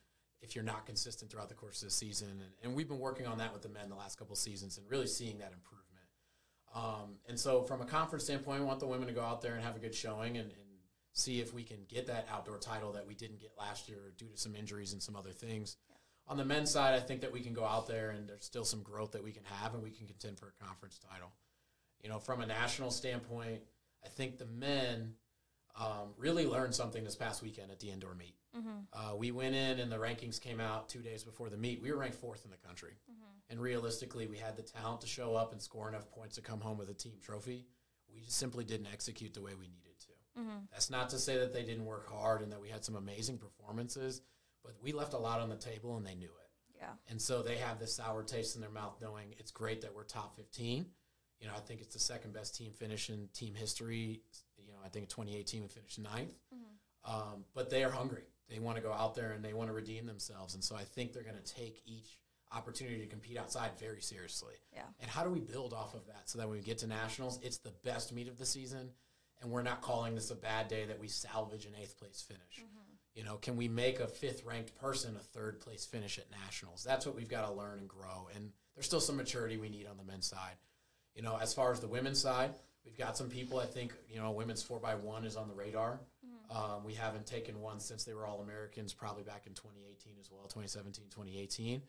if 0.42 0.54
you're 0.54 0.64
not 0.64 0.84
consistent 0.86 1.30
throughout 1.30 1.48
the 1.48 1.54
course 1.54 1.82
of 1.82 1.88
the 1.88 1.94
season. 1.94 2.28
And, 2.28 2.50
and 2.62 2.74
we've 2.74 2.88
been 2.88 2.98
working 2.98 3.26
on 3.26 3.38
that 3.38 3.52
with 3.52 3.62
the 3.62 3.68
men 3.68 3.88
the 3.88 3.96
last 3.96 4.18
couple 4.18 4.36
seasons 4.36 4.76
and 4.76 4.88
really 4.90 5.06
seeing 5.06 5.38
that 5.38 5.52
improvement. 5.52 5.82
Um, 6.74 7.16
and 7.28 7.38
so, 7.38 7.62
from 7.62 7.80
a 7.80 7.84
conference 7.84 8.24
standpoint, 8.24 8.60
we 8.60 8.66
want 8.66 8.80
the 8.80 8.86
women 8.86 9.06
to 9.06 9.12
go 9.12 9.22
out 9.22 9.42
there 9.42 9.54
and 9.54 9.62
have 9.62 9.76
a 9.76 9.78
good 9.78 9.94
showing 9.94 10.38
and, 10.38 10.50
and 10.50 10.72
see 11.12 11.40
if 11.40 11.52
we 11.52 11.62
can 11.62 11.78
get 11.88 12.06
that 12.06 12.26
outdoor 12.32 12.58
title 12.58 12.92
that 12.92 13.06
we 13.06 13.14
didn't 13.14 13.40
get 13.40 13.52
last 13.58 13.88
year 13.88 14.14
due 14.16 14.28
to 14.28 14.36
some 14.36 14.54
injuries 14.54 14.92
and 14.92 15.02
some 15.02 15.14
other 15.14 15.30
things. 15.30 15.76
Yeah. 15.88 15.96
On 16.28 16.36
the 16.38 16.44
men's 16.44 16.70
side, 16.70 16.94
I 16.94 17.00
think 17.00 17.20
that 17.20 17.32
we 17.32 17.40
can 17.40 17.52
go 17.52 17.64
out 17.64 17.86
there 17.86 18.10
and 18.10 18.28
there's 18.28 18.44
still 18.44 18.64
some 18.64 18.82
growth 18.82 19.12
that 19.12 19.22
we 19.22 19.32
can 19.32 19.44
have 19.44 19.74
and 19.74 19.82
we 19.82 19.90
can 19.90 20.06
contend 20.06 20.38
for 20.38 20.48
a 20.48 20.64
conference 20.64 20.98
title. 20.98 21.32
You 22.02 22.08
know, 22.08 22.18
from 22.18 22.40
a 22.40 22.46
national 22.46 22.90
standpoint, 22.90 23.60
I 24.04 24.08
think 24.08 24.38
the 24.38 24.46
men 24.46 25.14
um, 25.78 26.14
really 26.16 26.46
learned 26.46 26.74
something 26.74 27.04
this 27.04 27.16
past 27.16 27.42
weekend 27.42 27.70
at 27.70 27.80
the 27.80 27.90
indoor 27.90 28.14
meet. 28.14 28.36
Mm-hmm. 28.56 28.68
Uh, 28.92 29.16
we 29.16 29.30
went 29.30 29.54
in 29.54 29.80
and 29.80 29.90
the 29.90 29.96
rankings 29.96 30.40
came 30.40 30.60
out 30.60 30.88
two 30.88 31.00
days 31.00 31.24
before 31.24 31.48
the 31.48 31.56
meet. 31.56 31.80
We 31.80 31.90
were 31.90 31.98
ranked 31.98 32.18
fourth 32.18 32.44
in 32.44 32.50
the 32.50 32.56
country. 32.58 32.96
Mm-hmm. 33.10 33.50
And 33.50 33.60
realistically, 33.60 34.26
we 34.26 34.38
had 34.38 34.56
the 34.56 34.62
talent 34.62 35.00
to 35.02 35.06
show 35.06 35.34
up 35.34 35.52
and 35.52 35.60
score 35.60 35.88
enough 35.88 36.10
points 36.10 36.36
to 36.36 36.42
come 36.42 36.60
home 36.60 36.78
with 36.78 36.90
a 36.90 36.94
team 36.94 37.16
trophy. 37.22 37.66
We 38.14 38.20
just 38.20 38.38
simply 38.38 38.64
didn't 38.64 38.88
execute 38.92 39.34
the 39.34 39.40
way 39.40 39.52
we 39.58 39.68
needed 39.68 39.82
Mm-hmm. 40.38 40.64
That's 40.70 40.90
not 40.90 41.10
to 41.10 41.18
say 41.18 41.38
that 41.38 41.52
they 41.52 41.62
didn't 41.62 41.84
work 41.84 42.10
hard 42.10 42.42
and 42.42 42.52
that 42.52 42.60
we 42.60 42.68
had 42.68 42.84
some 42.84 42.96
amazing 42.96 43.38
performances, 43.38 44.22
but 44.64 44.74
we 44.82 44.92
left 44.92 45.12
a 45.12 45.18
lot 45.18 45.40
on 45.40 45.48
the 45.48 45.56
table 45.56 45.96
and 45.96 46.06
they 46.06 46.14
knew 46.14 46.26
it. 46.26 46.78
Yeah. 46.78 46.90
And 47.08 47.20
so 47.20 47.42
they 47.42 47.56
have 47.56 47.78
this 47.78 47.94
sour 47.94 48.22
taste 48.22 48.56
in 48.56 48.60
their 48.60 48.70
mouth 48.70 48.96
knowing 49.00 49.34
it's 49.38 49.50
great 49.50 49.82
that 49.82 49.94
we're 49.94 50.04
top 50.04 50.36
15. 50.36 50.86
You 51.40 51.48
know, 51.48 51.54
I 51.56 51.60
think 51.60 51.80
it's 51.80 51.94
the 51.94 52.00
second 52.00 52.32
best 52.32 52.56
team 52.56 52.72
finish 52.72 53.10
in 53.10 53.28
team 53.34 53.54
history. 53.54 54.22
I 54.84 54.88
think 54.88 55.04
in 55.04 55.08
2018 55.08 55.62
we 55.62 55.68
finished 55.68 55.98
ninth. 55.98 56.34
Mm-hmm. 56.54 57.14
Um, 57.14 57.44
but 57.54 57.70
they 57.70 57.84
are 57.84 57.90
hungry. 57.90 58.24
They 58.48 58.58
want 58.58 58.76
to 58.76 58.82
go 58.82 58.92
out 58.92 59.14
there 59.14 59.32
and 59.32 59.44
they 59.44 59.54
want 59.54 59.68
to 59.68 59.74
redeem 59.74 60.06
themselves. 60.06 60.54
And 60.54 60.62
so 60.62 60.76
I 60.76 60.82
think 60.84 61.12
they're 61.12 61.22
going 61.22 61.36
to 61.42 61.54
take 61.54 61.82
each 61.86 62.18
opportunity 62.54 63.00
to 63.00 63.06
compete 63.06 63.38
outside 63.38 63.70
very 63.80 64.00
seriously. 64.00 64.54
Yeah. 64.74 64.82
And 65.00 65.10
how 65.10 65.24
do 65.24 65.30
we 65.30 65.40
build 65.40 65.72
off 65.72 65.94
of 65.94 66.06
that 66.06 66.22
so 66.28 66.38
that 66.38 66.48
when 66.48 66.58
we 66.58 66.62
get 66.62 66.78
to 66.78 66.86
nationals, 66.86 67.38
it's 67.42 67.58
the 67.58 67.72
best 67.82 68.12
meet 68.12 68.28
of 68.28 68.38
the 68.38 68.46
season 68.46 68.90
and 69.42 69.50
we're 69.50 69.62
not 69.62 69.82
calling 69.82 70.14
this 70.14 70.30
a 70.30 70.36
bad 70.36 70.68
day 70.68 70.84
that 70.86 70.98
we 70.98 71.08
salvage 71.08 71.66
an 71.66 71.72
eighth 71.80 71.98
place 71.98 72.24
finish. 72.26 72.60
Mm-hmm. 72.60 72.92
You 73.14 73.24
know, 73.24 73.36
can 73.36 73.56
we 73.56 73.68
make 73.68 74.00
a 74.00 74.06
fifth 74.06 74.44
ranked 74.44 74.74
person 74.80 75.16
a 75.16 75.22
third 75.22 75.60
place 75.60 75.84
finish 75.84 76.18
at 76.18 76.30
nationals? 76.30 76.82
That's 76.82 77.04
what 77.04 77.14
we've 77.14 77.28
got 77.28 77.46
to 77.46 77.52
learn 77.52 77.78
and 77.78 77.88
grow. 77.88 78.28
And 78.34 78.50
there's 78.74 78.86
still 78.86 79.00
some 79.00 79.16
maturity 79.16 79.58
we 79.58 79.68
need 79.68 79.86
on 79.86 79.98
the 79.98 80.04
men's 80.04 80.26
side. 80.26 80.56
You 81.14 81.22
know, 81.22 81.38
as 81.40 81.52
far 81.52 81.72
as 81.72 81.80
the 81.80 81.88
women's 81.88 82.20
side, 82.20 82.54
we've 82.84 82.96
got 82.96 83.16
some 83.16 83.28
people. 83.28 83.58
I 83.58 83.66
think 83.66 83.94
you 84.08 84.20
know, 84.20 84.30
women's 84.30 84.62
four 84.62 84.78
by 84.78 84.94
one 84.94 85.24
is 85.24 85.36
on 85.36 85.48
the 85.48 85.54
radar. 85.54 86.00
Mm-hmm. 86.24 86.56
Um, 86.56 86.84
we 86.84 86.94
haven't 86.94 87.26
taken 87.26 87.60
one 87.60 87.80
since 87.80 88.04
they 88.04 88.14
were 88.14 88.26
All 88.26 88.40
Americans, 88.40 88.92
probably 88.92 89.22
back 89.22 89.46
in 89.46 89.54
2018 89.54 90.14
as 90.20 90.30
well, 90.30 90.42
2017, 90.42 91.06
2018. 91.10 91.82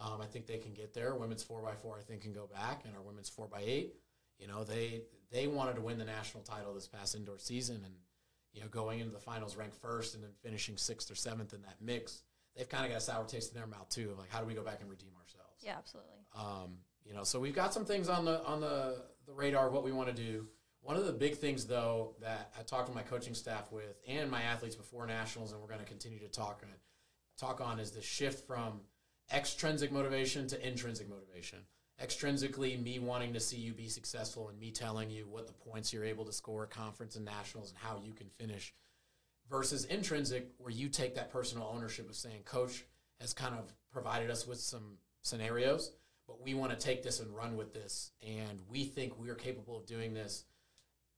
Um, 0.00 0.20
I 0.20 0.26
think 0.26 0.46
they 0.46 0.58
can 0.58 0.72
get 0.72 0.92
there. 0.92 1.14
Women's 1.14 1.44
4x4, 1.44 1.98
I 1.98 2.02
think, 2.02 2.22
can 2.22 2.32
go 2.32 2.48
back, 2.52 2.82
and 2.84 2.94
our 2.96 3.02
women's 3.02 3.30
4x8, 3.30 3.90
you 4.38 4.48
know, 4.48 4.64
they 4.64 5.02
they 5.30 5.46
wanted 5.46 5.76
to 5.76 5.80
win 5.80 5.98
the 5.98 6.04
national 6.04 6.42
title 6.42 6.74
this 6.74 6.88
past 6.88 7.14
indoor 7.14 7.38
season, 7.38 7.82
and 7.84 7.94
you 8.52 8.60
know, 8.60 8.68
going 8.68 9.00
into 9.00 9.12
the 9.12 9.20
finals 9.20 9.56
ranked 9.56 9.76
first 9.76 10.14
and 10.14 10.22
then 10.22 10.30
finishing 10.42 10.76
sixth 10.76 11.10
or 11.10 11.14
seventh 11.14 11.52
in 11.52 11.62
that 11.62 11.76
mix, 11.80 12.22
they've 12.56 12.68
kind 12.68 12.84
of 12.84 12.90
got 12.90 12.98
a 12.98 13.00
sour 13.00 13.24
taste 13.24 13.52
in 13.52 13.58
their 13.58 13.66
mouth 13.66 13.88
too 13.88 14.10
of 14.12 14.18
like, 14.18 14.30
how 14.30 14.40
do 14.40 14.46
we 14.46 14.54
go 14.54 14.62
back 14.62 14.80
and 14.80 14.88
redeem 14.88 15.10
ourselves? 15.20 15.60
Yeah, 15.60 15.74
absolutely. 15.76 16.12
Um, 16.36 16.78
you 17.04 17.14
know, 17.14 17.24
so 17.24 17.40
we've 17.40 17.54
got 17.54 17.74
some 17.74 17.84
things 17.84 18.08
on 18.08 18.24
the 18.24 18.42
on 18.44 18.60
the 18.60 19.02
the 19.26 19.32
radar 19.32 19.66
of 19.66 19.72
what 19.72 19.84
we 19.84 19.92
want 19.92 20.14
to 20.14 20.14
do. 20.14 20.46
One 20.82 20.96
of 20.96 21.06
the 21.06 21.12
big 21.12 21.36
things, 21.36 21.66
though, 21.66 22.14
that 22.20 22.52
I 22.58 22.62
talked 22.62 22.88
to 22.88 22.94
my 22.94 23.02
coaching 23.02 23.34
staff 23.34 23.72
with 23.72 23.98
and 24.06 24.30
my 24.30 24.42
athletes 24.42 24.76
before 24.76 25.06
nationals, 25.06 25.52
and 25.52 25.60
we're 25.60 25.68
going 25.68 25.80
to 25.80 25.86
continue 25.86 26.18
to 26.18 26.28
talk 26.28 26.62
on, 26.62 26.68
talk 27.38 27.60
on, 27.60 27.80
is 27.80 27.90
the 27.90 28.02
shift 28.02 28.46
from 28.46 28.80
extrinsic 29.32 29.90
motivation 29.90 30.46
to 30.48 30.66
intrinsic 30.66 31.08
motivation. 31.08 31.60
Extrinsically, 32.02 32.82
me 32.82 32.98
wanting 32.98 33.32
to 33.32 33.40
see 33.40 33.56
you 33.56 33.72
be 33.72 33.88
successful 33.88 34.48
and 34.48 34.58
me 34.58 34.70
telling 34.70 35.10
you 35.10 35.26
what 35.30 35.46
the 35.46 35.52
points 35.52 35.92
you're 35.92 36.04
able 36.04 36.24
to 36.24 36.32
score 36.32 36.64
at 36.64 36.70
conference 36.70 37.16
and 37.16 37.24
nationals 37.24 37.70
and 37.70 37.78
how 37.78 37.98
you 38.04 38.12
can 38.12 38.28
finish, 38.28 38.74
versus 39.48 39.84
intrinsic, 39.86 40.50
where 40.58 40.72
you 40.72 40.88
take 40.88 41.14
that 41.14 41.30
personal 41.30 41.70
ownership 41.74 42.08
of 42.08 42.16
saying, 42.16 42.42
Coach 42.44 42.84
has 43.20 43.32
kind 43.32 43.54
of 43.54 43.72
provided 43.92 44.30
us 44.30 44.46
with 44.46 44.58
some 44.58 44.98
scenarios, 45.22 45.92
but 46.26 46.42
we 46.42 46.54
want 46.54 46.72
to 46.72 46.78
take 46.78 47.02
this 47.02 47.20
and 47.20 47.34
run 47.34 47.56
with 47.56 47.72
this, 47.72 48.12
and 48.26 48.60
we 48.68 48.84
think 48.84 49.18
we 49.18 49.28
are 49.28 49.34
capable 49.34 49.76
of 49.76 49.86
doing 49.86 50.14
this 50.14 50.44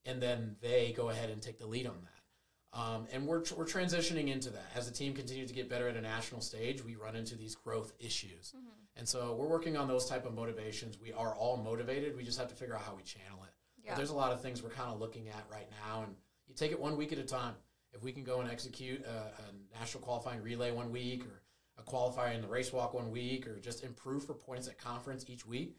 and 0.06 0.22
then 0.22 0.56
they 0.62 0.94
go 0.96 1.10
ahead 1.10 1.30
and 1.30 1.42
take 1.42 1.58
the 1.58 1.66
lead 1.66 1.86
on 1.86 1.96
that. 2.02 2.78
Um, 2.78 3.06
and 3.12 3.26
we're, 3.26 3.42
we're 3.56 3.64
transitioning 3.64 4.28
into 4.28 4.50
that. 4.50 4.66
As 4.75 4.88
the 4.88 4.94
team 4.94 5.14
continues 5.14 5.48
to 5.48 5.54
get 5.54 5.68
better 5.68 5.88
at 5.88 5.96
a 5.96 6.00
national 6.00 6.40
stage, 6.40 6.84
we 6.84 6.94
run 6.94 7.16
into 7.16 7.34
these 7.34 7.54
growth 7.54 7.92
issues. 7.98 8.54
And 8.96 9.08
so 9.08 9.34
we're 9.34 9.48
working 9.48 9.76
on 9.76 9.88
those 9.88 10.06
type 10.06 10.26
of 10.26 10.34
motivations. 10.34 11.00
We 11.00 11.12
are 11.12 11.34
all 11.34 11.56
motivated. 11.56 12.16
We 12.16 12.22
just 12.22 12.38
have 12.38 12.48
to 12.48 12.54
figure 12.54 12.75
out 12.75 12.82
how 12.82 12.94
we 12.94 13.02
channel 13.02 13.38
it. 13.44 13.50
Yeah. 13.82 13.90
But 13.90 13.96
there's 13.98 14.10
a 14.10 14.16
lot 14.16 14.32
of 14.32 14.42
things 14.42 14.62
we're 14.62 14.70
kind 14.70 14.92
of 14.92 15.00
looking 15.00 15.28
at 15.28 15.44
right 15.50 15.68
now, 15.86 16.02
and 16.02 16.14
you 16.46 16.54
take 16.54 16.72
it 16.72 16.80
one 16.80 16.96
week 16.96 17.12
at 17.12 17.18
a 17.18 17.25
time. 17.25 17.54
If 17.92 18.02
we 18.02 18.12
can 18.12 18.25
go 18.25 18.40
and 18.40 18.50
execute 18.50 19.04
a, 19.06 19.10
a 19.10 19.78
national 19.78 20.02
qualifying 20.02 20.42
relay 20.42 20.70
one 20.70 20.90
week, 20.90 21.25
or 21.25 21.42
a 21.78 21.83
qualifier 21.83 22.35
in 22.35 22.40
the 22.40 22.49
race 22.49 22.73
walk 22.73 22.95
one 22.95 23.11
week, 23.11 23.47
or 23.47 23.59
just 23.59 23.85
improve 23.85 24.25
for 24.25 24.35
points 24.35 24.68
at 24.68 24.78
conference 24.78 25.25
each 25.28 25.47
week, 25.47 25.76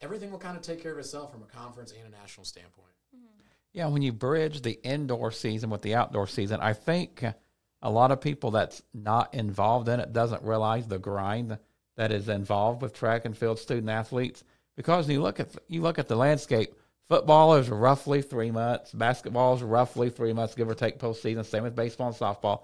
everything 0.00 0.30
will 0.30 0.38
kind 0.38 0.56
of 0.56 0.62
take 0.62 0.82
care 0.82 0.92
of 0.92 0.98
itself 0.98 1.32
from 1.32 1.42
a 1.42 1.46
conference 1.46 1.92
and 1.92 2.12
a 2.12 2.16
national 2.16 2.44
standpoint. 2.44 2.92
Mm-hmm. 3.14 3.46
Yeah, 3.72 3.86
when 3.86 4.02
you 4.02 4.12
bridge 4.12 4.62
the 4.62 4.78
indoor 4.82 5.30
season 5.30 5.70
with 5.70 5.82
the 5.82 5.94
outdoor 5.94 6.26
season, 6.26 6.60
I 6.60 6.74
think 6.74 7.24
a 7.80 7.90
lot 7.90 8.10
of 8.10 8.20
people 8.20 8.50
that's 8.50 8.82
not 8.92 9.34
involved 9.34 9.88
in 9.88 10.00
it 10.00 10.12
doesn't 10.12 10.42
realize 10.42 10.86
the 10.86 10.98
grind 10.98 11.58
that 11.96 12.12
is 12.12 12.28
involved 12.28 12.82
with 12.82 12.94
track 12.94 13.24
and 13.24 13.36
field 13.36 13.58
student 13.58 13.90
athletes. 13.90 14.44
Because 14.76 15.08
you 15.08 15.20
look 15.20 15.40
at 15.40 15.54
you 15.68 15.82
look 15.82 15.98
at 15.98 16.08
the 16.08 16.16
landscape, 16.16 16.74
football 17.08 17.54
is 17.56 17.68
roughly 17.68 18.22
three 18.22 18.50
months, 18.50 18.92
basketball 18.92 19.54
is 19.54 19.62
roughly 19.62 20.08
three 20.08 20.32
months, 20.32 20.54
give 20.54 20.68
or 20.68 20.74
take 20.74 20.98
postseason. 20.98 21.44
Same 21.44 21.64
with 21.64 21.76
baseball 21.76 22.08
and 22.08 22.16
softball. 22.16 22.62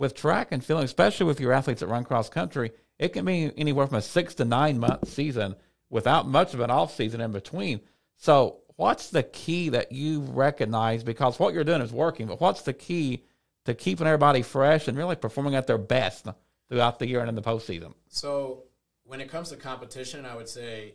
With 0.00 0.14
track 0.14 0.48
and 0.50 0.64
field, 0.64 0.82
especially 0.82 1.26
with 1.26 1.40
your 1.40 1.52
athletes 1.52 1.80
that 1.80 1.88
run 1.88 2.04
cross 2.04 2.30
country, 2.30 2.72
it 2.98 3.10
can 3.10 3.26
be 3.26 3.52
anywhere 3.58 3.86
from 3.86 3.98
a 3.98 4.02
six 4.02 4.34
to 4.36 4.46
nine 4.46 4.78
month 4.78 5.08
season 5.08 5.56
without 5.90 6.26
much 6.26 6.54
of 6.54 6.60
an 6.60 6.70
off 6.70 6.94
season 6.94 7.20
in 7.20 7.32
between. 7.32 7.82
So 8.16 8.62
what's 8.76 9.10
the 9.10 9.22
key 9.22 9.68
that 9.68 9.92
you 9.92 10.22
recognize 10.22 11.04
because 11.04 11.38
what 11.38 11.52
you're 11.52 11.64
doing 11.64 11.82
is 11.82 11.92
working 11.92 12.26
but 12.26 12.40
what's 12.40 12.62
the 12.62 12.72
key 12.72 13.24
to 13.66 13.74
keeping 13.74 14.06
everybody 14.06 14.40
fresh 14.40 14.88
and 14.88 14.96
really 14.96 15.16
performing 15.16 15.54
at 15.54 15.66
their 15.66 15.76
best 15.76 16.26
throughout 16.70 16.98
the 16.98 17.06
year 17.06 17.20
and 17.20 17.28
in 17.28 17.34
the 17.34 17.42
postseason 17.42 17.92
So 18.08 18.64
when 19.04 19.20
it 19.20 19.28
comes 19.28 19.50
to 19.50 19.56
competition, 19.56 20.24
I 20.24 20.34
would 20.34 20.48
say 20.48 20.94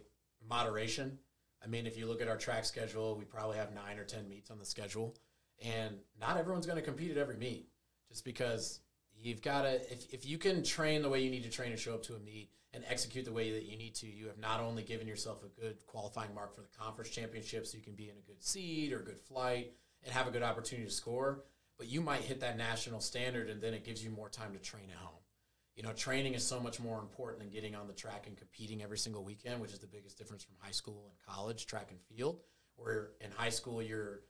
moderation. 0.50 1.20
I 1.64 1.68
mean, 1.68 1.86
if 1.86 1.96
you 1.96 2.08
look 2.08 2.24
at 2.24 2.28
our 2.28 2.38
track 2.38 2.66
schedule, 2.66 3.16
we 3.16 3.26
probably 3.26 3.58
have 3.58 3.72
nine 3.76 4.00
or 4.00 4.04
ten 4.04 4.28
meets 4.28 4.50
on 4.50 4.58
the 4.58 4.66
schedule, 4.66 5.16
and 5.64 5.98
not 6.20 6.38
everyone's 6.38 6.66
going 6.66 6.78
to 6.78 6.82
compete 6.82 7.12
at 7.12 7.18
every 7.18 7.36
meet. 7.36 7.68
Just 8.10 8.24
because 8.24 8.80
you've 9.26 9.42
got 9.42 9.64
to, 9.64 9.76
if, 9.92 10.14
if 10.14 10.26
you 10.26 10.38
can 10.38 10.64
train 10.64 11.02
the 11.02 11.10
way 11.10 11.22
you 11.22 11.32
need 11.32 11.44
to 11.44 11.50
train 11.50 11.72
and 11.72 11.80
show 11.80 11.94
up 11.94 12.04
to 12.04 12.16
a 12.16 12.20
meet 12.20 12.50
and 12.74 12.84
execute 12.88 13.26
the 13.26 13.32
way 13.32 13.52
that 13.52 13.64
you 13.64 13.78
need 13.78 13.96
to, 13.96 14.08
you 14.08 14.28
have 14.28 14.38
not 14.38 14.60
only 14.60 14.84
given 14.84 15.08
yourself 15.08 15.44
a 15.44 15.62
good 15.62 15.86
qualifying 15.88 16.34
mark 16.34 16.54
for 16.54 16.62
the 16.62 16.68
conference 16.78 17.10
championship, 17.10 17.66
so 17.66 17.78
you 17.78 17.84
can 17.84 17.96
be 17.96 18.10
in 18.10 18.18
a 18.18 18.28
good 18.28 18.44
seed 18.44 18.92
or 18.92 19.00
good 19.00 19.20
flight 19.20 19.74
and 20.04 20.14
have 20.14 20.28
a 20.28 20.32
good 20.32 20.44
opportunity 20.44 20.88
to 20.88 20.94
score, 20.94 21.44
but 21.78 21.88
you 21.88 22.02
might 22.02 22.22
hit 22.22 22.40
that 22.42 22.58
national 22.58 23.00
standard, 23.00 23.50
and 23.50 23.62
then 23.62 23.74
it 23.74 23.84
gives 23.84 24.04
you 24.04 24.10
more 24.10 24.30
time 24.30 24.54
to 24.54 24.60
train 24.60 24.86
at 24.92 24.98
home 24.98 25.16
you 25.76 25.84
know, 25.84 25.92
training 25.92 26.34
is 26.34 26.46
so 26.46 26.60
much 26.60 26.80
more 26.80 27.00
important 27.00 27.40
than 27.40 27.50
getting 27.50 27.76
on 27.76 27.88
the 27.88 27.94
track 27.94 28.28
and 28.28 28.38
competing 28.38 28.82
every 28.82 28.98
single 28.98 29.24
weekend, 29.24 29.62
which 29.62 29.74
is 29.74 29.80
the 29.80 29.88
biggest 29.88 30.18
difference 30.18 30.44
from 30.44 30.56
high 30.60 30.72
school 30.72 31.10
and 31.10 31.36
college, 31.36 31.68
track 31.68 31.92
and 31.92 32.00
field. 32.02 32.40
Where 32.78 33.12
in 33.22 33.32
high 33.32 33.50
school, 33.50 33.82
you're 33.82 34.22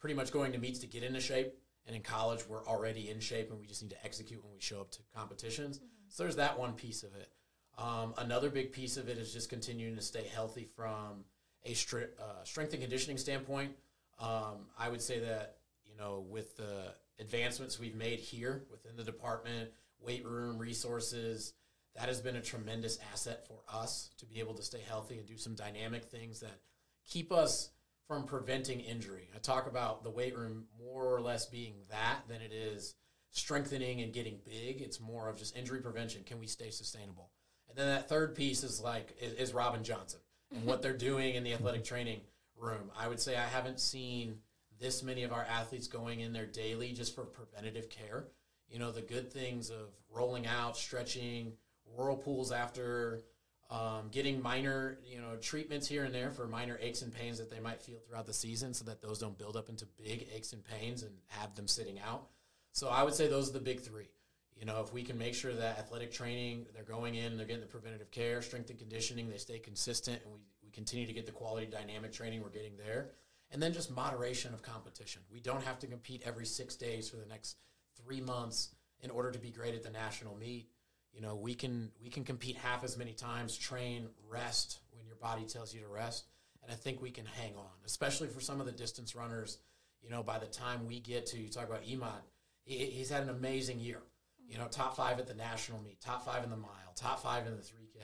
pretty 0.00 0.14
much 0.14 0.32
going 0.32 0.52
to 0.52 0.58
meets 0.58 0.78
to 0.80 0.86
get 0.86 1.02
into 1.02 1.20
shape. 1.20 1.54
And 1.86 1.94
in 1.94 2.02
college, 2.02 2.40
we're 2.48 2.66
already 2.66 3.10
in 3.10 3.20
shape 3.20 3.50
and 3.50 3.60
we 3.60 3.66
just 3.66 3.82
need 3.82 3.90
to 3.90 4.04
execute 4.04 4.42
when 4.42 4.52
we 4.52 4.60
show 4.60 4.80
up 4.80 4.90
to 4.92 5.00
competitions. 5.14 5.80
So 6.08 6.22
there's 6.22 6.36
that 6.36 6.58
one 6.58 6.72
piece 6.72 7.02
of 7.02 7.14
it. 7.14 7.28
Um, 7.76 8.14
another 8.18 8.50
big 8.50 8.72
piece 8.72 8.96
of 8.96 9.08
it 9.08 9.18
is 9.18 9.32
just 9.32 9.50
continuing 9.50 9.96
to 9.96 10.02
stay 10.02 10.26
healthy 10.32 10.68
from 10.76 11.24
a 11.64 11.72
stri- 11.72 12.08
uh, 12.20 12.44
strength 12.44 12.72
and 12.72 12.82
conditioning 12.82 13.18
standpoint. 13.18 13.72
Um, 14.18 14.66
I 14.78 14.88
would 14.88 15.02
say 15.02 15.18
that, 15.20 15.56
you 15.84 15.96
know, 15.96 16.24
with 16.28 16.56
the 16.56 16.94
advancements 17.18 17.78
we've 17.78 17.96
made 17.96 18.20
here 18.20 18.64
within 18.70 18.96
the 18.96 19.04
department, 19.04 19.70
weight 20.00 20.24
room, 20.24 20.58
resources, 20.58 21.54
that 21.96 22.08
has 22.08 22.20
been 22.20 22.36
a 22.36 22.40
tremendous 22.40 22.98
asset 23.12 23.46
for 23.46 23.60
us 23.72 24.10
to 24.18 24.26
be 24.26 24.40
able 24.40 24.54
to 24.54 24.62
stay 24.62 24.80
healthy 24.86 25.18
and 25.18 25.26
do 25.26 25.36
some 25.36 25.54
dynamic 25.54 26.04
things 26.04 26.40
that 26.40 26.60
keep 27.08 27.32
us 27.32 27.70
from 28.06 28.24
preventing 28.24 28.80
injury. 28.80 29.28
I 29.34 29.38
talk 29.38 29.66
about 29.66 30.02
the 30.02 30.10
weight 30.10 30.36
room 30.36 30.66
more 30.78 31.04
or 31.14 31.20
less 31.20 31.46
being 31.46 31.74
that 31.90 32.20
than 32.28 32.40
it 32.40 32.52
is 32.52 32.94
strengthening 33.30 34.00
and 34.00 34.12
getting 34.12 34.38
big. 34.44 34.80
It's 34.80 35.00
more 35.00 35.28
of 35.28 35.36
just 35.36 35.56
injury 35.56 35.80
prevention. 35.80 36.22
Can 36.24 36.38
we 36.38 36.46
stay 36.46 36.70
sustainable? 36.70 37.30
And 37.68 37.76
then 37.76 37.88
that 37.88 38.08
third 38.08 38.34
piece 38.34 38.62
is 38.62 38.80
like 38.80 39.16
is, 39.20 39.32
is 39.34 39.54
Robin 39.54 39.82
Johnson 39.82 40.20
and 40.54 40.64
what 40.64 40.82
they're 40.82 40.96
doing 40.96 41.34
in 41.34 41.44
the 41.44 41.52
athletic 41.52 41.84
training 41.84 42.20
room. 42.56 42.90
I 42.96 43.08
would 43.08 43.20
say 43.20 43.36
I 43.36 43.44
haven't 43.44 43.80
seen 43.80 44.38
this 44.80 45.02
many 45.02 45.22
of 45.22 45.32
our 45.32 45.44
athletes 45.44 45.88
going 45.88 46.20
in 46.20 46.32
there 46.32 46.46
daily 46.46 46.92
just 46.92 47.14
for 47.14 47.24
preventative 47.24 47.88
care. 47.90 48.26
You 48.68 48.78
know, 48.78 48.92
the 48.92 49.02
good 49.02 49.32
things 49.32 49.70
of 49.70 49.88
rolling 50.10 50.46
out, 50.46 50.76
stretching, 50.76 51.52
whirlpools 51.84 52.52
after, 52.52 53.22
um, 53.70 54.08
getting 54.10 54.42
minor, 54.42 54.98
you 55.06 55.20
know, 55.20 55.36
treatments 55.40 55.86
here 55.86 56.04
and 56.04 56.14
there 56.14 56.30
for 56.30 56.46
minor 56.46 56.78
aches 56.80 57.02
and 57.02 57.12
pains 57.12 57.38
that 57.38 57.50
they 57.50 57.60
might 57.60 57.80
feel 57.80 57.98
throughout 57.98 58.26
the 58.26 58.32
season 58.32 58.74
so 58.74 58.84
that 58.84 59.00
those 59.00 59.18
don't 59.18 59.38
build 59.38 59.56
up 59.56 59.68
into 59.68 59.86
big 60.02 60.28
aches 60.34 60.52
and 60.52 60.62
pains 60.64 61.02
and 61.02 61.12
have 61.28 61.54
them 61.54 61.66
sitting 61.66 61.98
out. 62.00 62.28
So 62.72 62.88
I 62.88 63.02
would 63.02 63.14
say 63.14 63.26
those 63.26 63.50
are 63.50 63.54
the 63.54 63.60
big 63.60 63.80
three. 63.80 64.08
You 64.56 64.66
know, 64.66 64.80
if 64.80 64.92
we 64.92 65.02
can 65.02 65.18
make 65.18 65.34
sure 65.34 65.52
that 65.52 65.78
athletic 65.78 66.12
training, 66.12 66.66
they're 66.74 66.84
going 66.84 67.16
in, 67.16 67.36
they're 67.36 67.46
getting 67.46 67.62
the 67.62 67.66
preventative 67.66 68.10
care, 68.10 68.40
strength 68.42 68.70
and 68.70 68.78
conditioning, 68.78 69.28
they 69.28 69.38
stay 69.38 69.58
consistent, 69.58 70.20
and 70.24 70.32
we, 70.32 70.40
we 70.62 70.70
continue 70.70 71.06
to 71.06 71.12
get 71.12 71.26
the 71.26 71.32
quality 71.32 71.66
dynamic 71.66 72.12
training 72.12 72.42
we're 72.42 72.50
getting 72.50 72.76
there. 72.76 73.10
And 73.50 73.62
then 73.62 73.72
just 73.72 73.90
moderation 73.90 74.54
of 74.54 74.62
competition. 74.62 75.22
We 75.30 75.40
don't 75.40 75.62
have 75.62 75.78
to 75.80 75.86
compete 75.86 76.22
every 76.24 76.46
six 76.46 76.76
days 76.76 77.08
for 77.08 77.16
the 77.16 77.26
next 77.26 77.56
three 78.02 78.20
months 78.20 78.74
in 79.00 79.10
order 79.10 79.30
to 79.30 79.38
be 79.38 79.50
great 79.50 79.74
at 79.74 79.82
the 79.82 79.90
national 79.90 80.36
meet. 80.36 80.68
You 81.14 81.20
know, 81.20 81.36
we 81.36 81.54
can 81.54 81.92
we 82.02 82.10
can 82.10 82.24
compete 82.24 82.56
half 82.56 82.82
as 82.82 82.98
many 82.98 83.12
times, 83.12 83.56
train, 83.56 84.08
rest 84.28 84.80
when 84.96 85.06
your 85.06 85.16
body 85.16 85.44
tells 85.44 85.72
you 85.72 85.80
to 85.80 85.88
rest, 85.88 86.26
and 86.62 86.72
I 86.72 86.74
think 86.74 87.00
we 87.00 87.10
can 87.10 87.24
hang 87.24 87.54
on, 87.56 87.70
especially 87.86 88.28
for 88.28 88.40
some 88.40 88.60
of 88.60 88.66
the 88.66 88.72
distance 88.72 89.14
runners. 89.14 89.58
You 90.02 90.10
know, 90.10 90.22
by 90.22 90.38
the 90.38 90.46
time 90.46 90.86
we 90.86 91.00
get 91.00 91.26
to 91.26 91.38
you 91.38 91.48
talk 91.48 91.68
about 91.68 91.84
Emot, 91.84 92.22
he, 92.64 92.76
he's 92.76 93.10
had 93.10 93.22
an 93.22 93.30
amazing 93.30 93.80
year. 93.80 94.02
You 94.46 94.58
know, 94.58 94.66
top 94.66 94.96
five 94.96 95.18
at 95.18 95.26
the 95.26 95.34
national 95.34 95.80
meet, 95.80 96.00
top 96.00 96.26
five 96.26 96.44
in 96.44 96.50
the 96.50 96.56
mile, 96.56 96.92
top 96.94 97.22
five 97.22 97.46
in 97.46 97.56
the 97.56 97.62
three 97.62 97.88
K. 97.94 98.00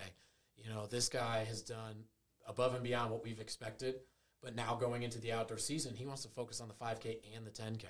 You 0.56 0.70
know, 0.70 0.86
this 0.86 1.08
guy 1.08 1.44
has 1.44 1.62
done 1.62 2.04
above 2.46 2.74
and 2.74 2.84
beyond 2.84 3.10
what 3.10 3.24
we've 3.24 3.40
expected. 3.40 3.96
But 4.42 4.56
now 4.56 4.74
going 4.74 5.02
into 5.02 5.20
the 5.20 5.32
outdoor 5.32 5.58
season, 5.58 5.94
he 5.94 6.06
wants 6.06 6.22
to 6.22 6.28
focus 6.28 6.60
on 6.60 6.68
the 6.68 6.74
5K 6.74 7.18
and 7.36 7.46
the 7.46 7.50
10K. 7.50 7.84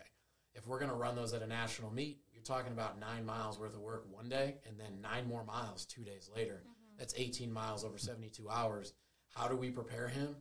If 0.54 0.66
we're 0.66 0.80
going 0.80 0.90
to 0.90 0.96
run 0.96 1.14
those 1.14 1.32
at 1.32 1.42
a 1.42 1.46
national 1.46 1.92
meet, 1.92 2.18
you're 2.40 2.56
talking 2.56 2.72
about 2.72 2.98
nine 2.98 3.26
miles 3.26 3.58
worth 3.58 3.74
of 3.74 3.80
work 3.80 4.06
one 4.10 4.28
day 4.28 4.56
and 4.66 4.78
then 4.78 5.00
nine 5.02 5.28
more 5.28 5.44
miles 5.44 5.84
two 5.84 6.02
days 6.02 6.30
later. 6.34 6.62
Mm-hmm. 6.62 6.98
That's 6.98 7.14
18 7.16 7.52
miles 7.52 7.84
over 7.84 7.98
72 7.98 8.48
hours. 8.48 8.94
How 9.34 9.46
do 9.46 9.56
we 9.56 9.70
prepare 9.70 10.08
him? 10.08 10.36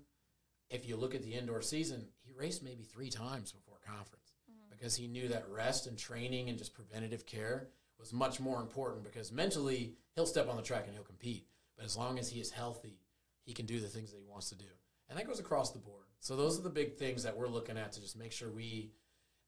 If 0.69 0.87
you 0.87 0.95
look 0.95 1.15
at 1.15 1.23
the 1.23 1.33
indoor 1.33 1.61
season, 1.61 2.07
he 2.21 2.31
raced 2.31 2.63
maybe 2.63 2.83
three 2.83 3.09
times 3.09 3.51
before 3.51 3.79
conference 3.85 4.33
mm-hmm. 4.49 4.77
because 4.77 4.95
he 4.95 5.07
knew 5.07 5.27
that 5.27 5.45
rest 5.49 5.87
and 5.87 5.97
training 5.97 6.49
and 6.49 6.57
just 6.57 6.73
preventative 6.73 7.25
care 7.25 7.69
was 7.99 8.13
much 8.13 8.39
more 8.39 8.61
important 8.61 9.03
because 9.03 9.31
mentally 9.31 9.95
he'll 10.15 10.25
step 10.25 10.47
on 10.49 10.55
the 10.55 10.61
track 10.61 10.85
and 10.85 10.93
he'll 10.93 11.03
compete. 11.03 11.47
But 11.75 11.85
as 11.85 11.97
long 11.97 12.17
as 12.17 12.29
he 12.29 12.39
is 12.39 12.49
healthy, 12.49 12.99
he 13.43 13.53
can 13.53 13.65
do 13.65 13.79
the 13.79 13.87
things 13.87 14.11
that 14.11 14.19
he 14.19 14.29
wants 14.29 14.49
to 14.49 14.55
do. 14.55 14.65
And 15.09 15.17
that 15.17 15.27
goes 15.27 15.39
across 15.39 15.71
the 15.71 15.79
board. 15.79 16.05
So 16.19 16.35
those 16.35 16.59
are 16.59 16.63
the 16.63 16.69
big 16.69 16.95
things 16.95 17.23
that 17.23 17.35
we're 17.35 17.47
looking 17.47 17.77
at 17.77 17.91
to 17.93 18.01
just 18.01 18.17
make 18.17 18.31
sure 18.31 18.49
we 18.49 18.91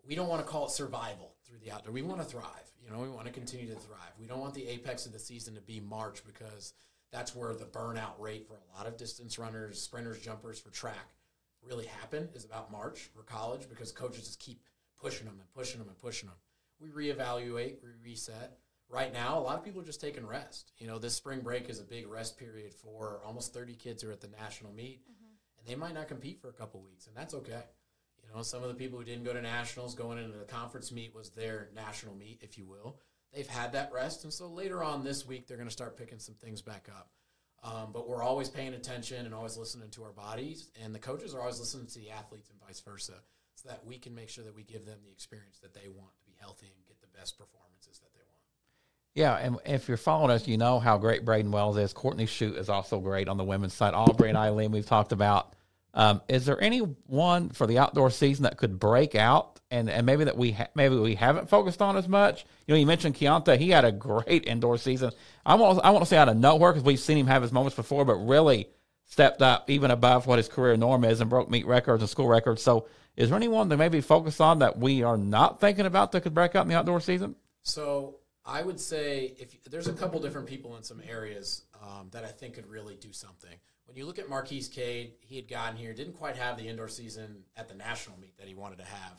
we 0.05 0.15
don't 0.15 0.27
want 0.27 0.45
to 0.45 0.47
call 0.49 0.65
it 0.65 0.71
survival 0.71 1.35
through 1.45 1.59
the 1.59 1.71
outdoor. 1.71 1.93
We 1.93 2.01
want 2.01 2.21
to 2.21 2.25
thrive. 2.25 2.71
You 2.83 2.91
know, 2.91 2.99
we 2.99 3.09
want 3.09 3.27
to 3.27 3.31
continue 3.31 3.67
to 3.67 3.79
thrive. 3.79 4.13
We 4.19 4.25
don't 4.25 4.39
want 4.39 4.53
the 4.53 4.67
apex 4.67 5.05
of 5.05 5.13
the 5.13 5.19
season 5.19 5.55
to 5.55 5.61
be 5.61 5.79
March 5.79 6.23
because 6.25 6.73
that's 7.11 7.35
where 7.35 7.53
the 7.53 7.65
burnout 7.65 8.19
rate 8.19 8.47
for 8.47 8.55
a 8.55 8.77
lot 8.77 8.87
of 8.87 8.97
distance 8.97 9.37
runners, 9.37 9.79
sprinters, 9.79 10.19
jumpers 10.19 10.59
for 10.59 10.71
track 10.71 11.13
really 11.63 11.85
happen 11.85 12.29
is 12.33 12.45
about 12.45 12.71
March 12.71 13.09
for 13.15 13.23
college 13.23 13.69
because 13.69 13.91
coaches 13.91 14.25
just 14.25 14.39
keep 14.39 14.63
pushing 14.99 15.25
them 15.25 15.37
and 15.39 15.53
pushing 15.53 15.79
them 15.79 15.87
and 15.87 15.97
pushing 15.99 16.27
them. 16.29 16.37
We 16.79 16.89
reevaluate, 16.89 17.75
we 17.83 17.89
reset. 18.03 18.57
Right 18.89 19.13
now, 19.13 19.37
a 19.37 19.41
lot 19.41 19.57
of 19.57 19.63
people 19.63 19.81
are 19.81 19.85
just 19.85 20.01
taking 20.01 20.25
rest. 20.25 20.73
You 20.77 20.87
know, 20.87 20.99
this 20.99 21.15
spring 21.15 21.39
break 21.39 21.69
is 21.69 21.79
a 21.79 21.83
big 21.83 22.07
rest 22.07 22.37
period 22.37 22.73
for 22.73 23.21
almost 23.25 23.53
30 23.53 23.75
kids 23.75 24.03
who 24.03 24.09
are 24.09 24.13
at 24.13 24.21
the 24.21 24.27
national 24.27 24.73
meet, 24.73 25.01
mm-hmm. 25.03 25.59
and 25.59 25.67
they 25.67 25.75
might 25.75 25.93
not 25.93 26.07
compete 26.07 26.41
for 26.41 26.49
a 26.49 26.53
couple 26.53 26.81
weeks, 26.81 27.07
and 27.07 27.15
that's 27.15 27.33
okay. 27.35 27.63
Know, 28.33 28.43
some 28.43 28.63
of 28.63 28.69
the 28.69 28.75
people 28.75 28.97
who 28.97 29.03
didn't 29.03 29.25
go 29.25 29.33
to 29.33 29.41
nationals 29.41 29.93
going 29.93 30.17
into 30.17 30.37
the 30.37 30.45
conference 30.45 30.91
meet 30.91 31.13
was 31.13 31.31
their 31.31 31.69
national 31.75 32.15
meet, 32.15 32.39
if 32.41 32.57
you 32.57 32.65
will. 32.65 32.97
They've 33.33 33.47
had 33.47 33.73
that 33.73 33.91
rest, 33.93 34.23
and 34.23 34.31
so 34.31 34.47
later 34.47 34.83
on 34.83 35.03
this 35.03 35.25
week, 35.27 35.47
they're 35.47 35.57
going 35.57 35.67
to 35.67 35.73
start 35.73 35.97
picking 35.97 36.19
some 36.19 36.35
things 36.35 36.61
back 36.61 36.87
up. 36.89 37.09
Um, 37.63 37.91
but 37.93 38.07
we're 38.07 38.23
always 38.23 38.49
paying 38.49 38.73
attention 38.73 39.25
and 39.25 39.35
always 39.35 39.57
listening 39.57 39.89
to 39.91 40.03
our 40.03 40.11
bodies, 40.11 40.69
and 40.83 40.95
the 40.95 40.99
coaches 40.99 41.35
are 41.35 41.41
always 41.41 41.59
listening 41.59 41.87
to 41.87 41.99
the 41.99 42.09
athletes 42.09 42.49
and 42.49 42.59
vice 42.65 42.79
versa, 42.79 43.13
so 43.55 43.69
that 43.69 43.85
we 43.85 43.97
can 43.97 44.15
make 44.15 44.29
sure 44.29 44.43
that 44.43 44.55
we 44.55 44.63
give 44.63 44.85
them 44.85 44.99
the 45.05 45.11
experience 45.11 45.59
that 45.59 45.73
they 45.73 45.87
want 45.87 46.11
to 46.17 46.25
be 46.25 46.35
healthy 46.39 46.73
and 46.75 46.85
get 46.87 46.99
the 47.01 47.17
best 47.17 47.37
performances 47.37 47.99
that 47.99 48.13
they 48.13 48.19
want. 48.19 48.31
Yeah, 49.13 49.35
and 49.35 49.57
if 49.65 49.87
you're 49.87 49.97
following 49.97 50.31
us, 50.31 50.47
you 50.47 50.57
know 50.57 50.79
how 50.79 50.97
great 50.97 51.25
Braden 51.25 51.51
Wells 51.51 51.77
is. 51.77 51.93
Courtney 51.93 52.25
Shute 52.25 52.55
is 52.55 52.69
also 52.69 52.99
great 52.99 53.27
on 53.27 53.37
the 53.37 53.43
women's 53.43 53.73
side. 53.73 53.93
Aubrey 53.93 54.29
and 54.29 54.37
Eileen, 54.37 54.71
we've 54.71 54.85
talked 54.85 55.11
about. 55.11 55.53
Um, 55.93 56.21
is 56.29 56.45
there 56.45 56.61
anyone 56.61 57.49
for 57.49 57.67
the 57.67 57.79
outdoor 57.79 58.11
season 58.11 58.43
that 58.43 58.57
could 58.57 58.79
break 58.79 59.13
out 59.13 59.59
and, 59.69 59.89
and 59.89 60.05
maybe 60.05 60.23
that 60.23 60.37
we 60.37 60.51
ha- 60.51 60.69
maybe 60.73 60.95
we 60.95 61.15
haven't 61.15 61.49
focused 61.49 61.81
on 61.81 61.97
as 61.97 62.07
much? 62.07 62.45
You 62.65 62.73
know, 62.73 62.79
you 62.79 62.85
mentioned 62.85 63.15
Keontae; 63.15 63.57
he 63.57 63.69
had 63.69 63.83
a 63.83 63.91
great 63.91 64.47
indoor 64.47 64.77
season. 64.77 65.11
I 65.45 65.55
want 65.55 65.83
I 65.83 65.89
want 65.89 66.03
to 66.03 66.09
say 66.09 66.17
out 66.17 66.29
of 66.29 66.37
nowhere 66.37 66.71
because 66.71 66.85
we've 66.85 66.99
seen 66.99 67.17
him 67.17 67.27
have 67.27 67.41
his 67.41 67.51
moments 67.51 67.75
before, 67.75 68.05
but 68.05 68.15
really 68.15 68.69
stepped 69.05 69.41
up 69.41 69.69
even 69.69 69.91
above 69.91 70.25
what 70.25 70.37
his 70.37 70.47
career 70.47 70.77
norm 70.77 71.03
is 71.03 71.19
and 71.19 71.29
broke 71.29 71.49
meet 71.49 71.67
records 71.67 72.01
and 72.01 72.09
school 72.09 72.27
records. 72.27 72.63
So, 72.63 72.87
is 73.17 73.29
there 73.29 73.35
anyone 73.35 73.67
that 73.69 73.77
maybe 73.77 73.99
focus 73.99 74.39
on 74.39 74.59
that 74.59 74.77
we 74.77 75.03
are 75.03 75.17
not 75.17 75.59
thinking 75.59 75.85
about 75.85 76.13
that 76.13 76.21
could 76.21 76.33
break 76.33 76.55
out 76.55 76.61
in 76.61 76.69
the 76.69 76.75
outdoor 76.75 77.01
season? 77.01 77.35
So, 77.63 78.19
I 78.45 78.63
would 78.63 78.79
say 78.79 79.35
if 79.37 79.63
there's 79.65 79.87
a 79.87 79.93
couple 79.93 80.19
different 80.21 80.47
people 80.47 80.77
in 80.77 80.83
some 80.83 81.01
areas 81.07 81.63
um, 81.81 82.09
that 82.11 82.23
I 82.23 82.27
think 82.27 82.53
could 82.55 82.67
really 82.67 82.95
do 82.95 83.11
something 83.11 83.57
when 83.91 83.97
you 83.97 84.05
look 84.05 84.19
at 84.19 84.29
Marquise 84.29 84.69
Cade, 84.69 85.15
he 85.19 85.35
had 85.35 85.49
gotten 85.49 85.75
here, 85.75 85.93
didn't 85.93 86.13
quite 86.13 86.37
have 86.37 86.57
the 86.57 86.65
indoor 86.65 86.87
season 86.87 87.43
at 87.57 87.67
the 87.67 87.75
national 87.75 88.17
meet 88.19 88.37
that 88.37 88.47
he 88.47 88.55
wanted 88.55 88.77
to 88.77 88.85
have. 88.85 89.17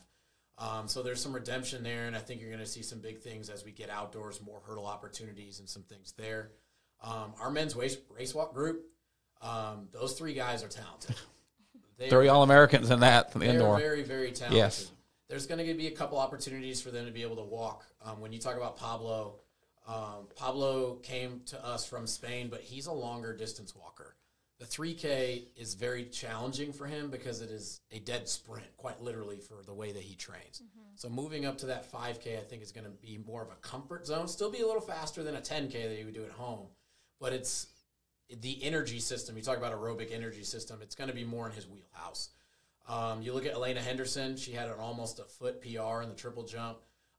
Um, 0.57 0.87
so 0.87 1.03
there's 1.03 1.21
some 1.21 1.33
redemption 1.33 1.83
there, 1.83 2.07
and 2.07 2.15
I 2.15 2.19
think 2.19 2.41
you're 2.41 2.49
going 2.49 2.59
to 2.59 2.65
see 2.65 2.81
some 2.81 2.99
big 2.99 3.19
things 3.19 3.49
as 3.49 3.63
we 3.63 3.71
get 3.71 3.91
outdoors, 3.91 4.41
more 4.41 4.61
hurdle 4.65 4.87
opportunities 4.87 5.59
and 5.59 5.69
some 5.69 5.83
things 5.83 6.13
there. 6.17 6.51
Um, 7.03 7.33
our 7.39 7.51
men's 7.51 7.75
race, 7.75 7.97
race 8.09 8.33
walk 8.33 8.55
group, 8.55 8.83
um, 9.41 9.89
those 9.91 10.13
three 10.13 10.33
guys 10.33 10.63
are 10.63 10.69
talented. 10.69 11.15
They 11.99 12.09
three 12.09 12.27
All 12.27 12.41
Americans 12.41 12.89
in 12.89 13.01
that 13.01 13.31
from 13.31 13.41
the 13.41 13.47
indoor. 13.47 13.77
Very, 13.77 14.01
very 14.01 14.31
talented. 14.31 14.57
Yes. 14.57 14.91
There's 15.29 15.45
going 15.45 15.63
to 15.63 15.73
be 15.75 15.87
a 15.87 15.91
couple 15.91 16.17
opportunities 16.17 16.81
for 16.81 16.89
them 16.89 17.05
to 17.05 17.11
be 17.11 17.21
able 17.21 17.35
to 17.35 17.43
walk. 17.43 17.85
Um, 18.03 18.21
when 18.21 18.33
you 18.33 18.39
talk 18.39 18.57
about 18.57 18.77
Pablo, 18.77 19.35
um, 19.87 20.27
Pablo 20.35 20.95
came 21.03 21.41
to 21.47 21.65
us 21.65 21.85
from 21.85 22.07
Spain, 22.07 22.47
but 22.49 22.61
he's 22.61 22.87
a 22.87 22.93
longer 22.93 23.35
distance 23.35 23.75
walker. 23.75 24.15
The 24.59 24.65
3K 24.65 25.47
is 25.57 25.73
very 25.73 26.05
challenging 26.05 26.71
for 26.71 26.85
him 26.85 27.09
because 27.09 27.41
it 27.41 27.49
is 27.49 27.81
a 27.91 27.99
dead 27.99 28.29
sprint, 28.29 28.67
quite 28.77 29.01
literally, 29.01 29.37
for 29.37 29.61
the 29.65 29.73
way 29.73 29.91
that 29.91 30.01
he 30.01 30.15
trains. 30.15 30.61
Mm-hmm. 30.63 30.83
So 30.95 31.09
moving 31.09 31.45
up 31.45 31.57
to 31.59 31.65
that 31.65 31.91
5K, 31.91 32.37
I 32.37 32.43
think 32.43 32.61
is 32.61 32.71
going 32.71 32.85
to 32.85 32.91
be 32.91 33.19
more 33.27 33.41
of 33.41 33.49
a 33.49 33.55
comfort 33.55 34.05
zone. 34.05 34.27
Still 34.27 34.51
be 34.51 34.61
a 34.61 34.65
little 34.65 34.81
faster 34.81 35.21
than 35.21 35.35
a 35.35 35.41
10K 35.41 35.89
that 35.89 35.97
he 35.97 36.05
would 36.05 36.13
do 36.13 36.23
at 36.23 36.31
home, 36.31 36.67
but 37.19 37.33
it's 37.33 37.67
the 38.41 38.63
energy 38.63 38.99
system. 38.99 39.35
You 39.35 39.43
talk 39.43 39.57
about 39.57 39.73
aerobic 39.73 40.13
energy 40.13 40.43
system. 40.43 40.79
It's 40.81 40.95
going 40.95 41.09
to 41.09 41.15
be 41.15 41.25
more 41.25 41.47
in 41.47 41.53
his 41.53 41.67
wheelhouse. 41.67 42.29
Um, 42.87 43.21
you 43.21 43.33
look 43.33 43.45
at 43.45 43.53
Elena 43.53 43.81
Henderson. 43.81 44.37
She 44.37 44.51
had 44.51 44.67
an 44.67 44.75
almost 44.79 45.19
a 45.19 45.23
foot 45.23 45.61
PR 45.61 46.01
in 46.03 46.09
the 46.09 46.15
triple 46.15 46.43
jump. 46.43 46.77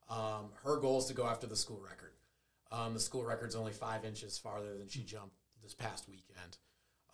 Um, 0.09 0.51
her 0.63 0.77
goal 0.77 0.99
is 0.99 1.07
to 1.07 1.15
go 1.15 1.27
after 1.27 1.47
the 1.47 1.57
school 1.57 1.81
record. 1.83 2.13
Um, 2.75 2.93
the 2.93 3.01
school 3.01 3.25
record's 3.25 3.55
only 3.55 3.73
five 3.73 4.05
inches 4.05 4.37
farther 4.37 4.77
than 4.77 4.89
she 4.89 5.03
jumped 5.03 5.37
this 5.63 5.75
past 5.75 6.09
weekend. 6.09 6.59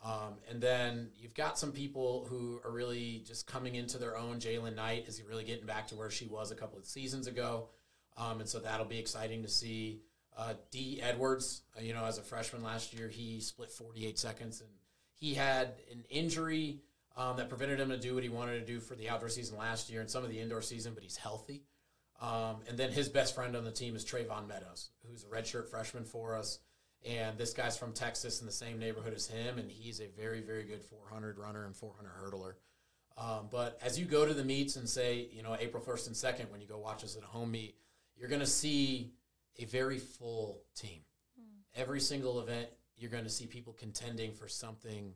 Um, 0.03 0.38
and 0.49 0.61
then 0.61 1.11
you've 1.18 1.35
got 1.35 1.59
some 1.59 1.73
people 1.73 2.27
who 2.31 2.61
are 2.64 2.70
really 2.70 3.23
just 3.27 3.46
coming 3.46 3.75
into 3.75 3.99
their 3.99 4.16
own. 4.16 4.38
Jalen 4.38 4.75
Knight 4.75 5.05
is 5.07 5.23
really 5.29 5.44
getting 5.44 5.66
back 5.66 5.88
to 5.88 5.94
where 5.94 6.11
she 6.11 6.27
was 6.27 6.51
a 6.51 6.55
couple 6.55 6.79
of 6.79 6.87
seasons 6.87 7.27
ago. 7.27 7.68
Um, 8.16 8.40
and 8.40 8.49
so 8.49 8.59
that'll 8.61 8.87
be 8.87 8.99
exciting 8.99 9.42
to 9.42 9.49
see. 9.49 10.01
Uh, 10.37 10.55
D. 10.70 11.01
Edwards, 11.03 11.62
uh, 11.77 11.83
you 11.83 11.92
know, 11.92 12.05
as 12.07 12.16
a 12.16 12.23
freshman 12.23 12.62
last 12.62 12.94
year, 12.94 13.09
he 13.09 13.40
split 13.40 13.70
48 13.70 14.18
seconds 14.18 14.61
and 14.61 14.70
he 15.12 15.35
had 15.35 15.75
an 15.92 16.05
injury 16.09 16.81
um, 17.16 17.37
that 17.37 17.51
prevented 17.51 17.79
him 17.79 17.90
to 17.90 17.99
do 17.99 18.14
what 18.14 18.23
he 18.23 18.31
wanted 18.31 18.61
to 18.61 18.64
do 18.64 18.81
for 18.81 18.94
the 18.94 19.11
outdoor 19.11 19.29
season 19.29 19.59
last 19.59 19.90
year 19.90 20.01
and 20.01 20.09
some 20.09 20.25
of 20.25 20.31
the 20.31 20.40
indoor 20.40 20.62
season, 20.62 20.94
but 20.94 21.03
he's 21.03 21.16
healthy. 21.16 21.64
Um, 22.20 22.56
and 22.68 22.76
then 22.78 22.92
his 22.92 23.09
best 23.09 23.35
friend 23.35 23.56
on 23.56 23.64
the 23.64 23.70
team 23.70 23.96
is 23.96 24.04
Trayvon 24.04 24.46
Meadows, 24.46 24.90
who's 25.09 25.24
a 25.24 25.26
redshirt 25.26 25.68
freshman 25.68 26.04
for 26.04 26.37
us. 26.37 26.59
And 27.06 27.38
this 27.38 27.54
guy's 27.54 27.78
from 27.78 27.92
Texas 27.92 28.40
in 28.40 28.46
the 28.46 28.52
same 28.52 28.78
neighborhood 28.78 29.14
as 29.14 29.26
him, 29.26 29.59
and 29.59 29.70
he's 29.70 30.00
a 30.00 30.09
very, 30.09 30.42
very 30.42 30.64
good 30.64 30.83
400 30.83 31.38
runner 31.38 31.64
and 31.64 31.74
400 31.74 32.11
hurdler. 32.12 32.54
Um, 33.16 33.48
but 33.50 33.78
as 33.83 33.98
you 33.98 34.04
go 34.04 34.26
to 34.26 34.35
the 34.35 34.44
meets 34.44 34.76
and 34.76 34.88
say, 34.88 35.28
you 35.33 35.42
know, 35.42 35.56
April 35.59 35.83
1st 35.83 36.09
and 36.09 36.16
2nd, 36.16 36.50
when 36.50 36.61
you 36.61 36.66
go 36.66 36.78
watch 36.78 37.02
us 37.04 37.16
at 37.16 37.22
a 37.22 37.26
home 37.26 37.50
meet, 37.52 37.74
you're 38.16 38.28
going 38.28 38.40
to 38.40 38.46
see 38.46 39.12
a 39.59 39.64
very 39.64 39.98
full 39.98 40.62
team. 40.74 41.00
Hmm. 41.38 41.80
Every 41.80 42.00
single 42.00 42.40
event, 42.40 42.68
you're 42.98 43.11
going 43.11 43.24
to 43.24 43.30
see 43.30 43.46
people 43.46 43.72
contending 43.72 44.33
for 44.33 44.46
something 44.46 45.14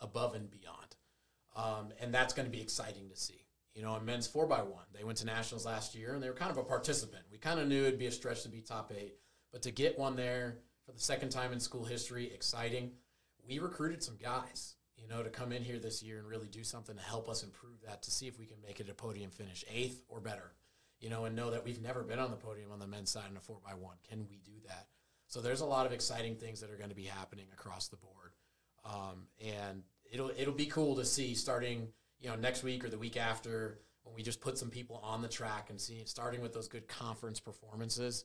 above 0.00 0.34
and 0.34 0.48
beyond. 0.50 0.96
Um, 1.56 1.92
and 2.00 2.14
that's 2.14 2.34
going 2.34 2.46
to 2.46 2.52
be 2.52 2.60
exciting 2.60 3.08
to 3.08 3.16
see. 3.16 3.45
You 3.76 3.82
know, 3.82 3.94
in 3.96 4.06
men's 4.06 4.26
4x1, 4.26 4.86
they 4.94 5.04
went 5.04 5.18
to 5.18 5.26
nationals 5.26 5.66
last 5.66 5.94
year 5.94 6.14
and 6.14 6.22
they 6.22 6.30
were 6.30 6.34
kind 6.34 6.50
of 6.50 6.56
a 6.56 6.64
participant. 6.64 7.24
We 7.30 7.36
kind 7.36 7.60
of 7.60 7.68
knew 7.68 7.82
it'd 7.82 7.98
be 7.98 8.06
a 8.06 8.10
stretch 8.10 8.42
to 8.44 8.48
be 8.48 8.62
top 8.62 8.90
eight, 8.96 9.16
but 9.52 9.60
to 9.62 9.70
get 9.70 9.98
one 9.98 10.16
there 10.16 10.60
for 10.86 10.92
the 10.92 10.98
second 10.98 11.28
time 11.28 11.52
in 11.52 11.60
school 11.60 11.84
history. 11.84 12.32
Exciting. 12.32 12.92
We 13.46 13.58
recruited 13.58 14.02
some 14.02 14.16
guys, 14.16 14.76
you 14.96 15.06
know, 15.06 15.22
to 15.22 15.28
come 15.28 15.52
in 15.52 15.62
here 15.62 15.78
this 15.78 16.02
year 16.02 16.18
and 16.18 16.26
really 16.26 16.48
do 16.48 16.64
something 16.64 16.96
to 16.96 17.02
help 17.02 17.28
us 17.28 17.42
improve 17.42 17.82
that 17.86 18.02
to 18.04 18.10
see 18.10 18.26
if 18.26 18.38
we 18.38 18.46
can 18.46 18.56
make 18.66 18.80
it 18.80 18.88
a 18.88 18.94
podium 18.94 19.30
finish, 19.30 19.62
eighth 19.70 20.02
or 20.08 20.20
better, 20.20 20.54
you 20.98 21.10
know, 21.10 21.26
and 21.26 21.36
know 21.36 21.50
that 21.50 21.62
we've 21.62 21.82
never 21.82 22.02
been 22.02 22.18
on 22.18 22.30
the 22.30 22.36
podium 22.38 22.72
on 22.72 22.78
the 22.78 22.86
men's 22.86 23.10
side 23.10 23.30
in 23.30 23.36
a 23.36 23.40
four 23.40 23.58
by 23.62 23.74
one. 23.74 23.96
Can 24.08 24.26
we 24.26 24.40
do 24.42 24.58
that? 24.66 24.86
So 25.26 25.42
there's 25.42 25.60
a 25.60 25.66
lot 25.66 25.84
of 25.84 25.92
exciting 25.92 26.36
things 26.36 26.62
that 26.62 26.70
are 26.70 26.78
going 26.78 26.88
to 26.88 26.96
be 26.96 27.04
happening 27.04 27.46
across 27.52 27.88
the 27.88 27.96
board, 27.96 28.32
um, 28.86 29.26
and 29.44 29.82
it'll 30.10 30.30
it'll 30.30 30.54
be 30.54 30.66
cool 30.66 30.96
to 30.96 31.04
see 31.04 31.34
starting 31.34 31.88
you 32.20 32.28
know 32.28 32.36
next 32.36 32.62
week 32.62 32.84
or 32.84 32.88
the 32.88 32.98
week 32.98 33.16
after 33.16 33.80
when 34.04 34.14
we 34.14 34.22
just 34.22 34.40
put 34.40 34.56
some 34.56 34.70
people 34.70 35.00
on 35.02 35.22
the 35.22 35.28
track 35.28 35.70
and 35.70 35.80
see 35.80 36.02
starting 36.04 36.40
with 36.40 36.52
those 36.52 36.68
good 36.68 36.86
conference 36.88 37.40
performances 37.40 38.24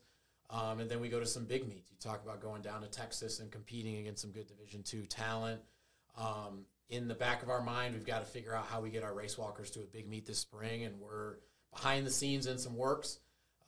um, 0.51 0.81
and 0.81 0.89
then 0.89 0.99
we 0.99 1.07
go 1.07 1.19
to 1.19 1.25
some 1.25 1.45
big 1.45 1.67
meets. 1.67 1.89
You 1.89 1.97
talk 1.97 2.21
about 2.23 2.41
going 2.41 2.61
down 2.61 2.81
to 2.81 2.87
Texas 2.87 3.39
and 3.39 3.49
competing 3.49 3.97
against 3.97 4.21
some 4.21 4.31
good 4.31 4.47
Division 4.47 4.83
two 4.83 5.05
talent. 5.05 5.61
Um, 6.17 6.65
in 6.89 7.07
the 7.07 7.15
back 7.15 7.41
of 7.41 7.49
our 7.49 7.61
mind, 7.61 7.93
we've 7.93 8.05
got 8.05 8.19
to 8.19 8.25
figure 8.25 8.53
out 8.53 8.65
how 8.65 8.81
we 8.81 8.89
get 8.89 9.01
our 9.01 9.13
race 9.13 9.37
walkers 9.37 9.71
to 9.71 9.79
a 9.79 9.85
big 9.85 10.09
meet 10.09 10.25
this 10.25 10.39
spring, 10.39 10.83
and 10.83 10.99
we're 10.99 11.35
behind 11.73 12.05
the 12.05 12.11
scenes 12.11 12.47
in 12.47 12.57
some 12.57 12.75
works 12.75 13.19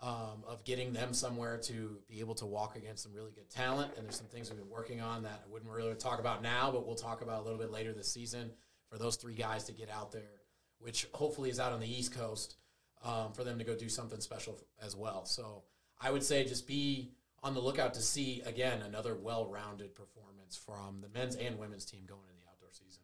um, 0.02 0.44
of 0.46 0.66
getting 0.66 0.92
them 0.92 1.14
somewhere 1.14 1.58
to 1.58 2.00
be 2.10 2.20
able 2.20 2.36
to 2.36 2.46
walk 2.46 2.76
against 2.76 3.04
some 3.04 3.14
really 3.14 3.32
good 3.32 3.50
talent. 3.50 3.94
And 3.96 4.06
there's 4.06 4.18
some 4.18 4.28
things 4.28 4.50
we've 4.50 4.60
been 4.60 4.70
working 4.70 5.00
on 5.00 5.24
that 5.24 5.42
I 5.48 5.50
wouldn't 5.50 5.72
really 5.72 5.96
talk 5.96 6.20
about 6.20 6.44
now, 6.44 6.70
but 6.70 6.86
we'll 6.86 6.98
talk 6.98 7.22
about 7.22 7.40
a 7.40 7.44
little 7.44 7.60
bit 7.60 7.72
later 7.72 7.94
this 7.94 8.12
season 8.12 8.52
for 8.94 9.00
those 9.00 9.16
three 9.16 9.34
guys 9.34 9.64
to 9.64 9.72
get 9.72 9.90
out 9.90 10.12
there, 10.12 10.42
which 10.78 11.08
hopefully 11.14 11.50
is 11.50 11.60
out 11.60 11.74
on 11.74 11.80
the 11.80 11.92
East 11.92 12.14
Coast 12.14 12.58
um, 13.04 13.34
for 13.34 13.44
them 13.44 13.58
to 13.58 13.64
go 13.64 13.76
do 13.76 13.90
something 13.90 14.22
special 14.22 14.60
as 14.86 14.96
well. 14.96 15.26
So 15.26 15.64
I 16.00 16.12
would 16.12 16.24
say 16.24 16.46
just 16.46 16.68
be 16.68 17.12
on 17.42 17.56
the 17.56 17.60
lookout 17.60 17.96
to 17.96 18.02
see 18.02 18.44
again 18.46 18.84
another 18.84 19.16
well-rounded 19.16 19.96
performance 19.96 20.56
from 20.56 21.02
the 21.02 21.10
men's 21.10 21.36
and 21.36 21.58
women's 21.58 21.86
team 21.86 22.02
going 22.08 22.22
into 22.30 22.40
the 22.44 22.50
outdoor 22.52 22.70
season. 22.72 23.02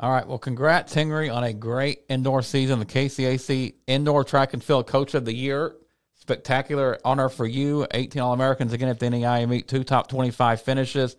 All 0.00 0.10
right. 0.10 0.26
Well, 0.26 0.38
congrats, 0.38 0.92
Henry, 0.92 1.28
on 1.28 1.44
a 1.44 1.52
great 1.52 2.00
indoor 2.08 2.42
season. 2.42 2.80
The 2.80 2.86
KCAC 2.86 3.74
Indoor 3.86 4.24
Track 4.24 4.54
and 4.54 4.64
Field 4.64 4.88
Coach 4.88 5.14
of 5.14 5.24
the 5.24 5.34
Year. 5.34 5.76
Spectacular 6.14 6.98
honor 7.04 7.28
for 7.28 7.46
you. 7.46 7.86
18 7.92 8.20
All 8.20 8.32
Americans 8.32 8.72
again 8.72 8.88
at 8.88 8.98
the 8.98 9.06
NAIA 9.06 9.48
meet, 9.48 9.68
two 9.68 9.84
top 9.84 10.08
25 10.08 10.62
finishes. 10.62 11.16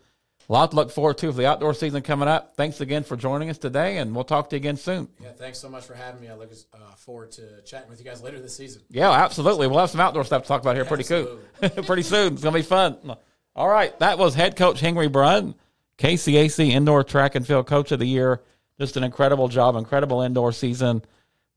A 0.51 0.53
lot 0.53 0.71
to 0.71 0.75
look 0.75 0.91
forward 0.91 1.17
to 1.19 1.27
for 1.31 1.37
the 1.37 1.45
outdoor 1.45 1.73
season 1.73 2.01
coming 2.01 2.27
up. 2.27 2.57
Thanks 2.57 2.81
again 2.81 3.05
for 3.05 3.15
joining 3.15 3.49
us 3.49 3.57
today, 3.57 3.99
and 3.99 4.13
we'll 4.13 4.25
talk 4.25 4.49
to 4.49 4.57
you 4.57 4.59
again 4.59 4.75
soon. 4.75 5.07
Yeah, 5.23 5.29
thanks 5.31 5.57
so 5.57 5.69
much 5.69 5.85
for 5.85 5.93
having 5.93 6.19
me. 6.19 6.27
I 6.27 6.33
look 6.35 6.51
uh, 6.73 6.77
forward 6.97 7.31
to 7.31 7.61
chatting 7.61 7.89
with 7.89 7.99
you 7.99 8.03
guys 8.05 8.21
later 8.21 8.37
this 8.37 8.57
season. 8.57 8.81
Yeah, 8.89 9.11
absolutely. 9.11 9.67
We'll 9.67 9.79
have 9.79 9.89
some 9.91 10.01
outdoor 10.01 10.25
stuff 10.25 10.41
to 10.41 10.47
talk 10.49 10.59
about 10.59 10.75
here 10.75 10.83
pretty 10.83 11.05
soon. 11.05 11.39
pretty 11.85 12.01
soon. 12.01 12.33
It's 12.33 12.43
going 12.43 12.51
to 12.51 12.59
be 12.59 12.63
fun. 12.63 13.15
All 13.55 13.69
right, 13.69 13.97
that 13.99 14.17
was 14.17 14.35
head 14.35 14.57
coach 14.57 14.81
Henry 14.81 15.07
Brunn, 15.07 15.55
KCAC 15.97 16.67
Indoor 16.71 17.05
Track 17.05 17.35
and 17.35 17.47
Field 17.47 17.65
Coach 17.65 17.93
of 17.93 17.99
the 17.99 18.05
Year. 18.05 18.41
Just 18.77 18.97
an 18.97 19.05
incredible 19.05 19.47
job, 19.47 19.77
incredible 19.77 20.21
indoor 20.21 20.51
season. 20.51 21.01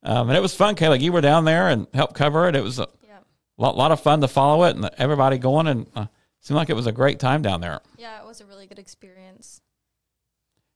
Um, 0.05 0.29
and 0.29 0.37
it 0.39 0.41
was 0.41 0.55
fun, 0.55 0.77
Kayla. 0.77 1.01
You 1.01 1.11
were 1.11 1.21
down 1.21 1.45
there 1.47 1.67
and 1.67 1.89
helped 1.95 2.15
cover 2.15 2.47
it. 2.49 2.55
It 2.55 2.63
was 2.63 2.79
a 2.79 2.87
Yeah. 3.05 3.19
lot, 3.57 3.77
lot 3.77 3.91
of 3.91 3.99
fun 3.99 4.21
to 4.21 4.29
follow 4.29 4.63
it 4.67 4.77
and 4.77 4.89
everybody 4.99 5.39
going 5.39 5.67
and 5.67 5.87
uh, 5.97 6.07
seemed 6.45 6.57
like 6.57 6.71
it 6.71 6.77
was 6.77 6.87
a 6.87 6.93
great 6.93 7.19
time 7.19 7.43
down 7.43 7.61
there. 7.61 7.81
Yeah, 7.97 8.21
it 8.21 8.27
was 8.27 8.41
a 8.41 8.47
really 8.47 8.67
good 8.67 8.79
experience. 8.79 9.63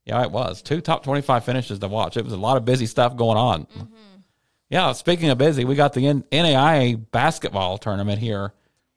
Yeah, 0.05 0.23
it 0.23 0.31
was. 0.31 0.63
Two 0.63 0.81
top 0.81 1.05
25 1.05 1.45
finishes 1.45 1.79
to 1.81 1.89
watch. 1.89 2.17
It 2.17 2.25
was 2.25 2.33
a 2.33 2.39
lot 2.39 2.57
of 2.57 2.65
busy 2.65 2.87
stuff 2.87 3.15
going 3.17 3.37
on. 3.37 3.67
Yeah, 4.71 4.93
speaking 4.93 5.29
of 5.29 5.39
busy, 5.39 5.65
we 5.65 5.75
got 5.75 5.93
the 5.93 6.01
NAIA 6.01 7.03
basketball 7.11 7.77
tournament 7.79 8.19
here 8.19 8.53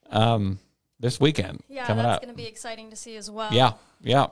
um, 0.10 0.60
this 1.00 1.20
weekend 1.20 1.62
Yeah, 1.68 1.86
coming 1.86 2.04
that's 2.04 2.24
going 2.24 2.34
to 2.34 2.42
be 2.42 2.48
exciting 2.48 2.90
to 2.90 2.96
see 2.96 3.16
as 3.18 3.30
well. 3.30 3.54
Yeah, 3.54 3.74
yeah. 4.02 4.28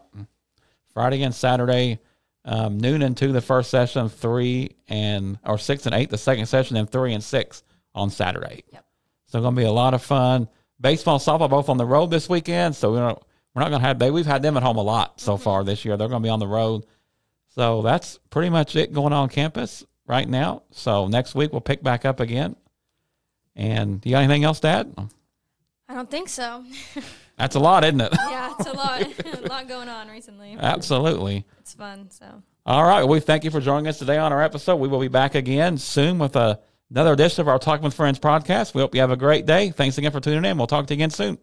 Friday 0.93 1.23
and 1.23 1.35
Saturday, 1.35 1.99
um, 2.45 2.79
noon 2.79 3.01
and 3.01 3.15
two 3.15 3.31
the 3.31 3.41
first 3.41 3.69
session, 3.69 4.09
three 4.09 4.75
and 4.87 5.37
or 5.45 5.57
six 5.57 5.85
and 5.85 5.95
eight 5.95 6.09
the 6.09 6.17
second 6.17 6.45
session, 6.45 6.77
and 6.77 6.89
three 6.89 7.13
and 7.13 7.23
six 7.23 7.63
on 7.93 8.09
Saturday. 8.09 8.63
Yep. 8.71 8.85
So 9.27 9.41
going 9.41 9.55
to 9.55 9.61
be 9.61 9.65
a 9.65 9.71
lot 9.71 9.93
of 9.93 10.01
fun. 10.01 10.47
Baseball, 10.81 11.19
softball, 11.19 11.49
both 11.49 11.69
on 11.69 11.77
the 11.77 11.85
road 11.85 12.07
this 12.07 12.29
weekend. 12.29 12.75
So 12.75 12.91
we're 12.91 12.99
not, 12.99 13.25
we're 13.53 13.61
not 13.61 13.69
going 13.69 13.81
to 13.81 13.87
have 13.87 13.99
they. 13.99 14.11
We've 14.11 14.25
had 14.25 14.41
them 14.41 14.55
at 14.57 14.63
home 14.63 14.77
a 14.77 14.81
lot 14.81 15.19
so 15.19 15.33
mm-hmm. 15.33 15.43
far 15.43 15.63
this 15.63 15.83
year. 15.83 15.97
They're 15.97 16.07
going 16.07 16.21
to 16.21 16.25
be 16.25 16.31
on 16.31 16.39
the 16.39 16.47
road. 16.47 16.85
So 17.49 17.81
that's 17.81 18.19
pretty 18.29 18.49
much 18.49 18.75
it 18.75 18.93
going 18.93 19.11
on 19.11 19.27
campus 19.29 19.83
right 20.07 20.27
now. 20.27 20.63
So 20.71 21.07
next 21.07 21.35
week 21.35 21.51
we'll 21.51 21.61
pick 21.61 21.83
back 21.83 22.05
up 22.05 22.19
again. 22.19 22.55
And 23.55 24.05
you 24.05 24.11
got 24.11 24.19
anything 24.23 24.43
else 24.43 24.59
to 24.61 24.67
add? 24.69 24.93
I 25.89 25.93
don't 25.93 26.09
think 26.09 26.29
so. 26.29 26.63
That's 27.37 27.55
a 27.55 27.59
lot, 27.59 27.83
isn't 27.83 28.01
it? 28.01 28.13
yeah, 28.13 28.53
it's 28.57 28.67
a 28.67 28.73
lot, 28.73 29.01
a 29.25 29.47
lot 29.47 29.67
going 29.67 29.89
on 29.89 30.07
recently. 30.09 30.55
Absolutely. 30.59 31.45
It's 31.59 31.73
fun. 31.73 32.09
So 32.11 32.43
All 32.65 32.83
right. 32.83 33.03
We 33.03 33.19
thank 33.19 33.43
you 33.43 33.51
for 33.51 33.59
joining 33.59 33.87
us 33.87 33.97
today 33.97 34.17
on 34.17 34.31
our 34.31 34.41
episode. 34.41 34.75
We 34.75 34.87
will 34.87 34.99
be 34.99 35.07
back 35.07 35.35
again 35.35 35.77
soon 35.77 36.19
with 36.19 36.35
a, 36.35 36.59
another 36.91 37.13
edition 37.13 37.41
of 37.41 37.47
our 37.47 37.59
Talking 37.59 37.83
with 37.83 37.93
Friends 37.93 38.19
podcast. 38.19 38.73
We 38.73 38.81
hope 38.81 38.95
you 38.95 39.01
have 39.01 39.11
a 39.11 39.17
great 39.17 39.45
day. 39.45 39.71
Thanks 39.71 39.97
again 39.97 40.11
for 40.11 40.19
tuning 40.19 40.49
in. 40.49 40.57
We'll 40.57 40.67
talk 40.67 40.87
to 40.87 40.93
you 40.93 40.97
again 40.97 41.09
soon. 41.09 41.37